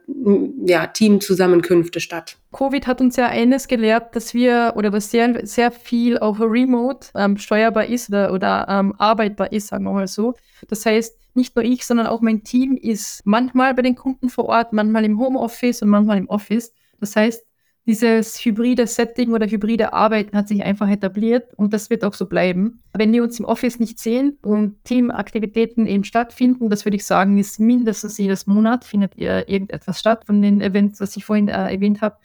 ja, 0.64 0.86
Teamzusammenkünfte 0.86 2.00
statt? 2.00 2.36
Covid 2.52 2.86
hat 2.86 3.00
uns 3.00 3.16
ja 3.16 3.26
eines 3.26 3.68
gelehrt, 3.68 4.14
dass 4.14 4.34
wir 4.34 4.74
oder 4.76 4.92
was 4.92 5.10
sehr, 5.10 5.46
sehr 5.46 5.70
viel 5.70 6.18
auch 6.18 6.38
remote 6.40 7.08
ähm, 7.14 7.38
steuerbar 7.38 7.86
ist 7.86 8.08
oder, 8.08 8.32
oder 8.32 8.66
ähm, 8.68 8.94
arbeitbar 8.98 9.52
ist, 9.52 9.68
sagen 9.68 9.84
wir 9.84 9.92
mal 9.92 10.08
so. 10.08 10.34
Das 10.68 10.84
heißt, 10.86 11.21
nicht 11.36 11.56
nur 11.56 11.64
ich, 11.64 11.84
sondern 11.86 12.06
auch 12.06 12.20
mein 12.20 12.44
Team 12.44 12.76
ist 12.76 13.22
manchmal 13.24 13.74
bei 13.74 13.82
den 13.82 13.94
Kunden 13.94 14.28
vor 14.28 14.46
Ort, 14.46 14.72
manchmal 14.72 15.04
im 15.04 15.18
Homeoffice 15.18 15.82
und 15.82 15.88
manchmal 15.88 16.18
im 16.18 16.28
Office. 16.28 16.72
Das 17.00 17.16
heißt, 17.16 17.44
dieses 17.84 18.44
hybride 18.44 18.86
Setting 18.86 19.32
oder 19.32 19.46
hybride 19.46 19.92
Arbeiten 19.92 20.36
hat 20.36 20.46
sich 20.46 20.62
einfach 20.62 20.88
etabliert 20.88 21.52
und 21.54 21.72
das 21.72 21.90
wird 21.90 22.04
auch 22.04 22.14
so 22.14 22.26
bleiben. 22.26 22.80
Wenn 22.92 23.12
wir 23.12 23.24
uns 23.24 23.40
im 23.40 23.44
Office 23.44 23.80
nicht 23.80 23.98
sehen 23.98 24.38
und 24.42 24.84
Teamaktivitäten 24.84 25.88
eben 25.88 26.04
stattfinden, 26.04 26.70
das 26.70 26.84
würde 26.84 26.96
ich 26.96 27.04
sagen, 27.04 27.38
ist 27.38 27.58
mindestens 27.58 28.18
jedes 28.18 28.46
Monat 28.46 28.84
findet 28.84 29.16
irgendetwas 29.18 29.98
statt 29.98 30.24
von 30.26 30.40
den 30.42 30.60
Events, 30.60 31.00
was 31.00 31.16
ich 31.16 31.24
vorhin 31.24 31.48
äh, 31.48 31.72
erwähnt 31.74 32.02
habe, 32.02 32.18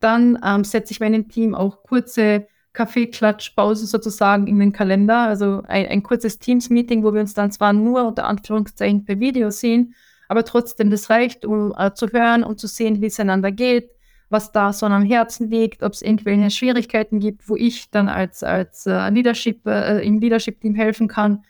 dann 0.00 0.38
ähm, 0.44 0.64
setze 0.64 0.92
ich 0.92 0.98
meinem 0.98 1.28
Team 1.28 1.54
auch 1.54 1.84
kurze 1.84 2.48
Kaffeeklatschpause 2.76 3.86
sozusagen 3.86 4.46
in 4.46 4.58
den 4.58 4.70
Kalender, 4.70 5.20
also 5.20 5.62
ein, 5.66 5.86
ein 5.86 6.02
kurzes 6.02 6.38
Teams-Meeting, 6.38 7.02
wo 7.02 7.14
wir 7.14 7.22
uns 7.22 7.32
dann 7.32 7.50
zwar 7.50 7.72
nur 7.72 8.06
unter 8.06 8.26
Anführungszeichen 8.26 9.06
per 9.06 9.18
Video 9.18 9.50
sehen, 9.50 9.94
aber 10.28 10.44
trotzdem 10.44 10.90
das 10.90 11.08
reicht, 11.08 11.46
um 11.46 11.72
äh, 11.78 11.94
zu 11.94 12.08
hören 12.08 12.44
und 12.44 12.60
zu 12.60 12.66
sehen, 12.66 13.00
wie 13.00 13.06
es 13.06 13.18
einander 13.18 13.50
geht, 13.50 13.92
was 14.28 14.52
da 14.52 14.74
so 14.74 14.84
am 14.84 15.04
Herzen 15.04 15.48
liegt, 15.48 15.82
ob 15.82 15.94
es 15.94 16.02
irgendwelche 16.02 16.50
Schwierigkeiten 16.50 17.18
gibt, 17.18 17.48
wo 17.48 17.56
ich 17.56 17.90
dann 17.90 18.10
als, 18.10 18.42
als 18.42 18.84
äh, 18.84 19.08
Leadership, 19.08 19.66
äh, 19.66 20.06
im 20.06 20.18
Leadership-Team 20.18 20.74
helfen 20.74 21.08
kann. 21.08 21.44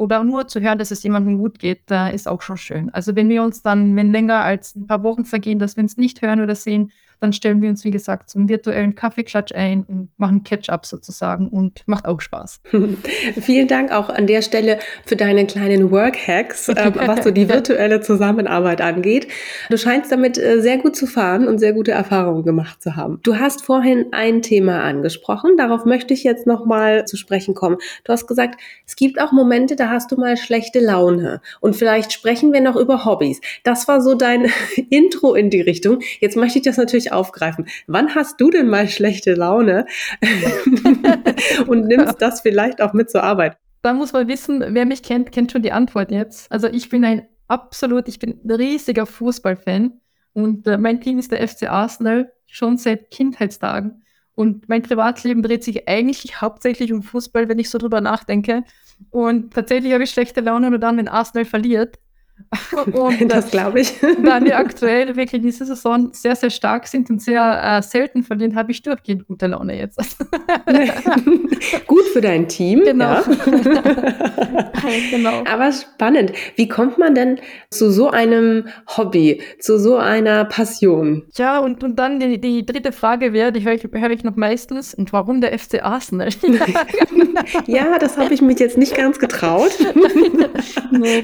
Oder 0.00 0.24
nur 0.24 0.48
zu 0.48 0.62
hören, 0.62 0.78
dass 0.78 0.90
es 0.92 1.02
jemandem 1.02 1.36
gut 1.36 1.58
geht, 1.58 1.90
äh, 1.90 2.14
ist 2.14 2.26
auch 2.26 2.40
schon 2.40 2.56
schön. 2.56 2.88
Also 2.88 3.16
wenn 3.16 3.28
wir 3.28 3.42
uns 3.42 3.60
dann, 3.60 3.94
wenn 3.96 4.12
länger 4.12 4.40
als 4.40 4.74
ein 4.74 4.86
paar 4.86 5.02
Wochen 5.02 5.26
vergehen, 5.26 5.58
dass 5.58 5.76
wir 5.76 5.82
uns 5.82 5.98
nicht 5.98 6.22
hören 6.22 6.40
oder 6.40 6.54
sehen, 6.54 6.90
dann 7.20 7.32
stellen 7.32 7.60
wir 7.60 7.68
uns, 7.68 7.84
wie 7.84 7.90
gesagt, 7.90 8.30
zum 8.30 8.48
virtuellen 8.48 8.94
Kaffeeklatsch 8.94 9.52
ein 9.54 9.84
und 9.84 10.08
machen 10.16 10.42
Catch-up 10.42 10.86
sozusagen 10.86 11.48
und 11.48 11.82
macht 11.86 12.06
auch 12.06 12.20
Spaß. 12.20 12.60
Vielen 13.40 13.68
Dank 13.68 13.92
auch 13.92 14.08
an 14.08 14.26
der 14.26 14.42
Stelle 14.42 14.78
für 15.04 15.16
deine 15.16 15.46
kleinen 15.46 15.90
Work-Hacks, 15.90 16.70
äh, 16.70 16.92
was 16.94 17.24
so 17.24 17.30
die 17.30 17.48
virtuelle 17.50 18.00
Zusammenarbeit 18.00 18.80
angeht. 18.80 19.28
Du 19.68 19.76
scheinst 19.76 20.10
damit 20.10 20.38
äh, 20.38 20.60
sehr 20.60 20.78
gut 20.78 20.96
zu 20.96 21.06
fahren 21.06 21.46
und 21.46 21.58
sehr 21.58 21.74
gute 21.74 21.92
Erfahrungen 21.92 22.44
gemacht 22.44 22.82
zu 22.82 22.96
haben. 22.96 23.20
Du 23.22 23.36
hast 23.36 23.62
vorhin 23.62 24.06
ein 24.12 24.40
Thema 24.40 24.82
angesprochen, 24.82 25.56
darauf 25.58 25.84
möchte 25.84 26.14
ich 26.14 26.24
jetzt 26.24 26.46
nochmal 26.46 27.04
zu 27.04 27.16
sprechen 27.16 27.54
kommen. 27.54 27.76
Du 28.04 28.12
hast 28.12 28.26
gesagt, 28.26 28.58
es 28.86 28.96
gibt 28.96 29.20
auch 29.20 29.32
Momente, 29.32 29.76
da 29.76 29.89
hast 29.90 30.12
du 30.12 30.16
mal 30.16 30.36
schlechte 30.36 30.80
Laune 30.80 31.40
und 31.60 31.76
vielleicht 31.76 32.12
sprechen 32.12 32.52
wir 32.52 32.60
noch 32.60 32.76
über 32.76 33.04
Hobbys. 33.04 33.40
Das 33.64 33.88
war 33.88 34.00
so 34.00 34.14
dein 34.14 34.50
Intro 34.90 35.34
in 35.34 35.50
die 35.50 35.60
Richtung. 35.60 36.00
Jetzt 36.20 36.36
möchte 36.36 36.58
ich 36.58 36.64
das 36.64 36.76
natürlich 36.76 37.12
aufgreifen. 37.12 37.66
Wann 37.86 38.14
hast 38.14 38.40
du 38.40 38.50
denn 38.50 38.68
mal 38.68 38.88
schlechte 38.88 39.34
Laune 39.34 39.86
und 41.66 41.86
nimmst 41.86 42.20
das 42.20 42.40
vielleicht 42.40 42.80
auch 42.80 42.92
mit 42.92 43.10
zur 43.10 43.22
Arbeit? 43.22 43.56
Da 43.82 43.94
muss 43.94 44.12
man 44.12 44.28
wissen, 44.28 44.62
wer 44.68 44.84
mich 44.84 45.02
kennt, 45.02 45.32
kennt 45.32 45.52
schon 45.52 45.62
die 45.62 45.72
Antwort 45.72 46.10
jetzt. 46.10 46.50
Also 46.52 46.68
ich 46.68 46.88
bin 46.88 47.04
ein 47.04 47.26
absolut, 47.48 48.08
ich 48.08 48.18
bin 48.18 48.40
ein 48.44 48.50
riesiger 48.50 49.06
Fußballfan 49.06 50.00
und 50.32 50.66
äh, 50.66 50.78
mein 50.78 51.00
Team 51.00 51.18
ist 51.18 51.32
der 51.32 51.46
FC 51.46 51.70
Arsenal 51.70 52.32
schon 52.46 52.76
seit 52.76 53.10
Kindheitstagen. 53.10 54.02
Und 54.34 54.68
mein 54.68 54.82
Privatleben 54.82 55.42
dreht 55.42 55.64
sich 55.64 55.86
eigentlich 55.88 56.40
hauptsächlich 56.40 56.92
um 56.92 57.02
Fußball, 57.02 57.48
wenn 57.48 57.58
ich 57.58 57.68
so 57.68 57.78
drüber 57.78 58.00
nachdenke. 58.00 58.64
Und 59.10 59.54
tatsächlich 59.54 59.92
habe 59.92 60.04
ich 60.04 60.10
schlechte 60.10 60.40
Laune 60.40 60.70
nur 60.70 60.78
dann, 60.78 60.98
wenn 60.98 61.08
Arsenal 61.08 61.44
verliert. 61.44 61.98
Und 62.92 63.28
das 63.28 63.50
glaube 63.50 63.80
ich. 63.80 63.94
Da 64.24 64.42
wir 64.42 64.58
aktuell 64.58 65.16
wirklich 65.16 65.42
diese 65.42 65.64
Saison 65.64 66.10
sehr, 66.12 66.36
sehr 66.36 66.50
stark 66.50 66.86
sind 66.86 67.10
und 67.10 67.20
sehr 67.22 67.60
äh, 67.62 67.82
selten 67.82 68.22
verlieren, 68.22 68.54
habe 68.56 68.72
ich 68.72 68.82
durchgehend 68.82 69.26
gute 69.26 69.46
Laune 69.46 69.78
jetzt. 69.78 69.98
Gut 71.86 72.04
für 72.12 72.20
dein 72.20 72.48
Team. 72.48 72.82
Genau. 72.84 73.14
Ja. 73.14 73.22
genau. 75.10 75.42
Aber 75.50 75.72
spannend. 75.72 76.32
Wie 76.56 76.68
kommt 76.68 76.98
man 76.98 77.14
denn 77.14 77.40
zu 77.70 77.90
so 77.90 78.10
einem 78.10 78.68
Hobby, 78.96 79.42
zu 79.58 79.78
so 79.78 79.96
einer 79.96 80.44
Passion? 80.44 81.24
Ja, 81.36 81.58
und, 81.58 81.84
und 81.84 81.96
dann 81.96 82.20
die, 82.20 82.40
die 82.40 82.64
dritte 82.64 82.92
Frage 82.92 83.32
wäre, 83.32 83.52
die 83.52 83.64
höre 83.64 83.74
ich, 83.74 83.86
hör 83.92 84.10
ich 84.10 84.24
noch 84.24 84.36
meistens, 84.36 84.94
und 84.94 85.12
warum 85.12 85.40
der 85.40 85.58
FC 85.58 85.82
Arsenal? 85.82 86.28
ja, 87.66 87.98
das 87.98 88.16
habe 88.16 88.34
ich 88.34 88.42
mich 88.42 88.58
jetzt 88.58 88.78
nicht 88.78 88.96
ganz 88.96 89.18
getraut, 89.18 89.72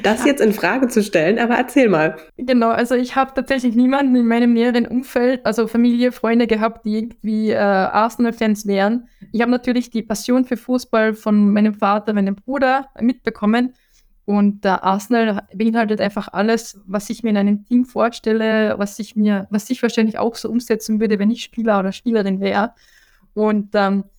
das 0.02 0.24
jetzt 0.24 0.40
in 0.40 0.52
Frage 0.52 0.88
zu 0.88 1.02
stellen, 1.07 1.38
aber 1.38 1.55
erzähl 1.57 1.88
mal. 1.88 2.16
Genau, 2.37 2.69
also 2.69 2.95
ich 2.95 3.16
habe 3.16 3.33
tatsächlich 3.35 3.75
niemanden 3.75 4.14
in 4.16 4.27
meinem 4.27 4.53
näheren 4.53 4.87
Umfeld, 4.87 5.47
also 5.47 5.66
Familie, 5.66 6.12
Freunde 6.12 6.47
gehabt, 6.47 6.85
die 6.85 6.99
irgendwie 6.99 7.51
äh, 7.51 7.57
Arsenal-Fans 7.57 8.66
wären. 8.66 9.09
Ich 9.33 9.40
habe 9.40 9.51
natürlich 9.51 9.90
die 9.90 10.03
Passion 10.03 10.45
für 10.45 10.59
Fußball 10.59 11.14
von 11.14 11.53
meinem 11.53 11.75
Vater, 11.75 12.12
meinem 12.12 12.35
Bruder 12.37 12.88
mitbekommen. 13.01 13.73
Und 14.27 14.64
der 14.64 14.83
Arsenal 14.83 15.47
beinhaltet 15.55 16.01
einfach 16.01 16.29
alles, 16.33 16.81
was 16.85 17.09
ich 17.11 17.23
mir 17.23 17.31
in 17.31 17.37
einem 17.37 17.64
Team 17.64 17.85
vorstelle, 17.85 18.75
was 18.77 18.99
ich 18.99 19.14
mir, 19.14 19.47
was 19.51 19.71
ich 19.71 19.81
wahrscheinlich 19.83 20.19
auch 20.19 20.35
so 20.35 20.51
umsetzen 20.51 21.01
würde, 21.01 21.21
wenn 21.21 21.31
ich 21.31 21.45
Spieler 21.45 21.79
oder 21.79 21.92
Spielerin 21.92 22.40
wäre. 22.40 22.73
Und 23.35 23.71
ähm, 23.75 24.03
äh, 24.03 24.15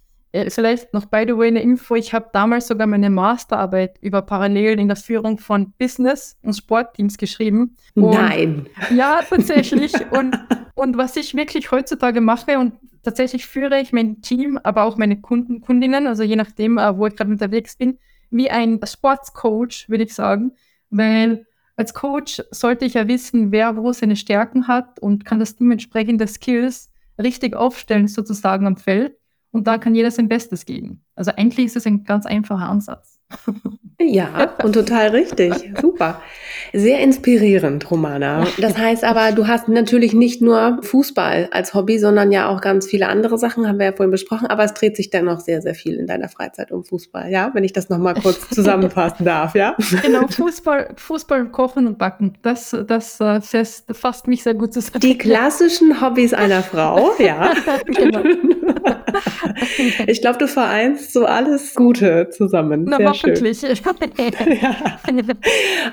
vielleicht 0.50 0.94
noch 0.94 1.06
by 1.06 1.26
the 1.28 1.38
way 1.38 1.48
eine 1.48 1.62
Info, 1.62 1.96
ich 1.96 2.14
habe 2.14 2.30
damals 2.34 2.68
sogar 2.68 2.88
meine 2.88 3.10
Masterarbeit 3.10 3.98
über 4.02 4.22
Parallelen 4.22 4.80
in 4.80 4.88
der 4.88 4.98
Führung 4.98 5.38
von 5.38 5.74
Business- 5.78 6.38
und 6.44 6.54
Sportteams 6.54 7.18
geschrieben. 7.18 7.76
Und 7.96 8.12
Nein. 8.12 8.68
Ja, 8.96 9.22
tatsächlich. 9.28 9.94
und, 10.12 10.38
und 10.76 10.98
was 10.98 11.16
ich 11.16 11.36
wirklich 11.36 11.72
heutzutage 11.72 12.22
mache 12.22 12.60
und 12.60 12.74
tatsächlich 13.04 13.46
führe 13.46 13.80
ich 13.80 13.94
mein 13.94 14.22
Team, 14.22 14.60
aber 14.64 14.84
auch 14.84 14.98
meine 14.98 15.22
Kunden, 15.22 15.62
Kundinnen, 15.62 16.08
also 16.08 16.24
je 16.24 16.36
nachdem, 16.36 16.78
äh, 16.78 16.98
wo 16.98 17.08
ich 17.08 17.16
gerade 17.16 17.32
unterwegs 17.32 17.76
bin, 17.76 17.98
wie 18.30 18.50
ein 18.50 18.80
Sportscoach, 18.84 19.86
würde 19.88 20.04
ich 20.04 20.14
sagen, 20.14 20.54
weil 20.90 21.46
als 21.78 21.94
Coach 21.94 22.42
sollte 22.52 22.86
ich 22.86 22.96
ja 22.96 23.08
wissen, 23.08 23.52
wer 23.52 23.78
wo 23.78 23.94
seine 23.94 24.16
Stärken 24.16 24.68
hat 24.68 25.00
und 25.00 25.26
kann 25.26 25.40
das 25.40 25.56
Team 25.56 25.72
entsprechende 25.72 26.28
Skills 26.28 26.92
richtig 27.22 27.56
aufstellen, 27.56 28.08
sozusagen 28.08 28.68
am 28.68 28.78
Feld 28.78 29.17
und 29.52 29.68
da 29.68 29.78
kann 29.78 29.96
jeder 29.96 30.12
sein 30.12 30.28
Bestes 30.28 30.66
geben. 30.66 31.04
Also 31.16 31.32
eigentlich 31.32 31.68
ist 31.68 31.76
es 31.78 31.88
ein 31.88 32.04
ganz 32.04 32.26
einfacher 32.26 32.70
Ansatz. 32.70 33.17
Ja, 34.00 34.54
und 34.64 34.74
total 34.74 35.10
richtig. 35.10 35.54
Super. 35.82 36.22
Sehr 36.72 37.00
inspirierend, 37.00 37.90
Romana. 37.90 38.46
Das 38.60 38.78
heißt 38.78 39.04
aber, 39.04 39.32
du 39.32 39.48
hast 39.48 39.70
natürlich 39.70 40.14
nicht 40.14 40.42
nur 40.42 40.80
Fußball 40.84 41.50
als 41.52 41.74
Hobby, 41.74 41.98
sondern 41.98 42.32
ja 42.32 42.48
auch 42.48 42.62
ganz 42.62 42.86
viele 42.86 43.08
andere 43.08 43.38
Sachen, 43.40 43.68
haben 43.68 43.80
wir 43.80 43.88
ja 43.88 43.92
vorhin 43.94 44.12
besprochen, 44.12 44.48
aber 44.48 44.64
es 44.64 44.74
dreht 44.74 44.96
sich 44.96 45.10
dennoch 45.10 45.40
sehr, 45.40 45.62
sehr 45.62 45.74
viel 45.74 45.96
in 45.96 46.06
deiner 46.06 46.30
Freizeit 46.30 46.72
um 46.72 46.84
Fußball, 46.84 47.32
ja? 47.32 47.50
Wenn 47.54 47.64
ich 47.64 47.74
das 47.74 47.90
nochmal 47.90 48.14
kurz 48.16 48.50
zusammenfassen 48.52 49.26
darf, 49.26 49.56
ja? 49.56 49.76
Genau, 50.04 50.28
Fußball, 50.28 50.94
Fußball, 50.96 51.46
Kochen 51.50 51.88
und 51.88 51.98
Backen. 51.98 52.38
Das, 52.44 52.76
das, 52.88 53.18
das 53.18 53.54
äh, 53.54 53.94
fasst 53.94 54.28
mich 54.28 54.44
sehr 54.44 54.54
gut 54.54 54.74
zusammen. 54.74 55.00
Die 55.02 55.18
klassischen 55.18 56.02
Hobbys 56.02 56.34
einer 56.34 56.62
Frau, 56.62 57.12
ja. 57.18 57.52
genau. 57.86 58.22
Ich 60.06 60.22
glaube, 60.22 60.38
du 60.38 60.48
vereinst 60.48 61.14
so 61.14 61.26
alles 61.26 61.74
Gute 61.76 62.30
zusammen. 62.30 62.86
Na, 62.88 62.98
Sehr 62.98 63.14
hoffentlich. 63.24 63.62
Ja. 64.62 64.76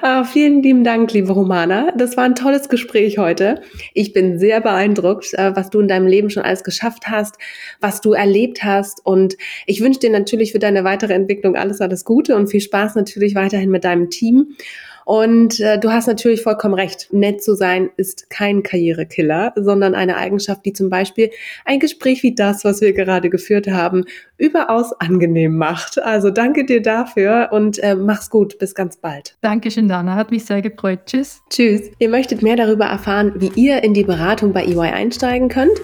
ah, 0.02 0.24
vielen 0.24 0.62
lieben 0.62 0.84
Dank, 0.84 1.12
liebe 1.12 1.32
Romana. 1.32 1.92
Das 1.96 2.16
war 2.16 2.24
ein 2.24 2.34
tolles 2.34 2.68
Gespräch 2.68 3.18
heute. 3.18 3.62
Ich 3.92 4.12
bin 4.12 4.38
sehr 4.38 4.60
beeindruckt, 4.60 5.34
äh, 5.34 5.54
was 5.54 5.70
du 5.70 5.80
in 5.80 5.88
deinem 5.88 6.06
Leben 6.06 6.30
schon 6.30 6.42
alles 6.42 6.64
geschafft 6.64 7.08
hast, 7.08 7.36
was 7.80 8.00
du 8.00 8.12
erlebt 8.12 8.64
hast. 8.64 9.04
Und 9.04 9.36
ich 9.66 9.80
wünsche 9.80 10.00
dir 10.00 10.10
natürlich 10.10 10.52
für 10.52 10.58
deine 10.58 10.84
weitere 10.84 11.12
Entwicklung 11.14 11.56
alles, 11.56 11.80
alles 11.80 12.04
Gute 12.04 12.36
und 12.36 12.48
viel 12.48 12.60
Spaß 12.60 12.94
natürlich 12.94 13.34
weiterhin 13.34 13.70
mit 13.70 13.84
deinem 13.84 14.10
Team. 14.10 14.56
Und 15.04 15.60
äh, 15.60 15.78
du 15.78 15.92
hast 15.92 16.06
natürlich 16.06 16.42
vollkommen 16.42 16.74
recht. 16.74 17.12
Nett 17.12 17.42
zu 17.42 17.54
sein 17.54 17.90
ist 17.96 18.30
kein 18.30 18.62
Karrierekiller, 18.62 19.52
sondern 19.56 19.94
eine 19.94 20.16
Eigenschaft, 20.16 20.64
die 20.64 20.72
zum 20.72 20.90
Beispiel 20.90 21.30
ein 21.64 21.78
Gespräch 21.78 22.22
wie 22.22 22.34
das, 22.34 22.64
was 22.64 22.80
wir 22.80 22.92
gerade 22.92 23.30
geführt 23.30 23.68
haben, 23.68 24.04
überaus 24.38 24.92
angenehm 24.92 25.56
macht. 25.56 26.02
Also 26.02 26.30
danke 26.30 26.64
dir 26.64 26.82
dafür 26.82 27.48
und 27.52 27.78
äh, 27.82 27.94
mach's 27.94 28.30
gut. 28.30 28.58
Bis 28.58 28.74
ganz 28.74 28.96
bald. 28.96 29.36
Dankeschön, 29.40 29.88
Dana. 29.88 30.14
Hat 30.14 30.30
mich 30.30 30.44
sehr 30.44 30.62
gefreut. 30.62 31.00
Tschüss. 31.06 31.42
Tschüss. 31.50 31.90
Ihr 31.98 32.08
möchtet 32.08 32.42
mehr 32.42 32.56
darüber 32.56 32.86
erfahren, 32.86 33.32
wie 33.36 33.52
ihr 33.54 33.82
in 33.82 33.94
die 33.94 34.04
Beratung 34.04 34.52
bei 34.52 34.64
EY 34.64 34.78
einsteigen 34.78 35.48
könnt? 35.48 35.80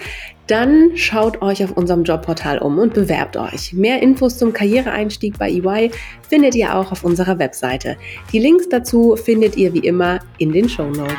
Dann 0.50 0.96
schaut 0.96 1.42
euch 1.42 1.62
auf 1.62 1.76
unserem 1.76 2.02
Jobportal 2.02 2.58
um 2.58 2.78
und 2.78 2.92
bewerbt 2.92 3.36
euch. 3.36 3.72
Mehr 3.72 4.02
Infos 4.02 4.36
zum 4.36 4.52
Karriereeinstieg 4.52 5.38
bei 5.38 5.48
EY 5.48 5.92
findet 6.28 6.56
ihr 6.56 6.74
auch 6.74 6.90
auf 6.90 7.04
unserer 7.04 7.38
Webseite. 7.38 7.96
Die 8.32 8.40
Links 8.40 8.68
dazu 8.68 9.14
findet 9.14 9.56
ihr 9.56 9.72
wie 9.74 9.86
immer 9.86 10.18
in 10.38 10.50
den 10.52 10.68
Show 10.68 10.90
Notes. 10.90 11.14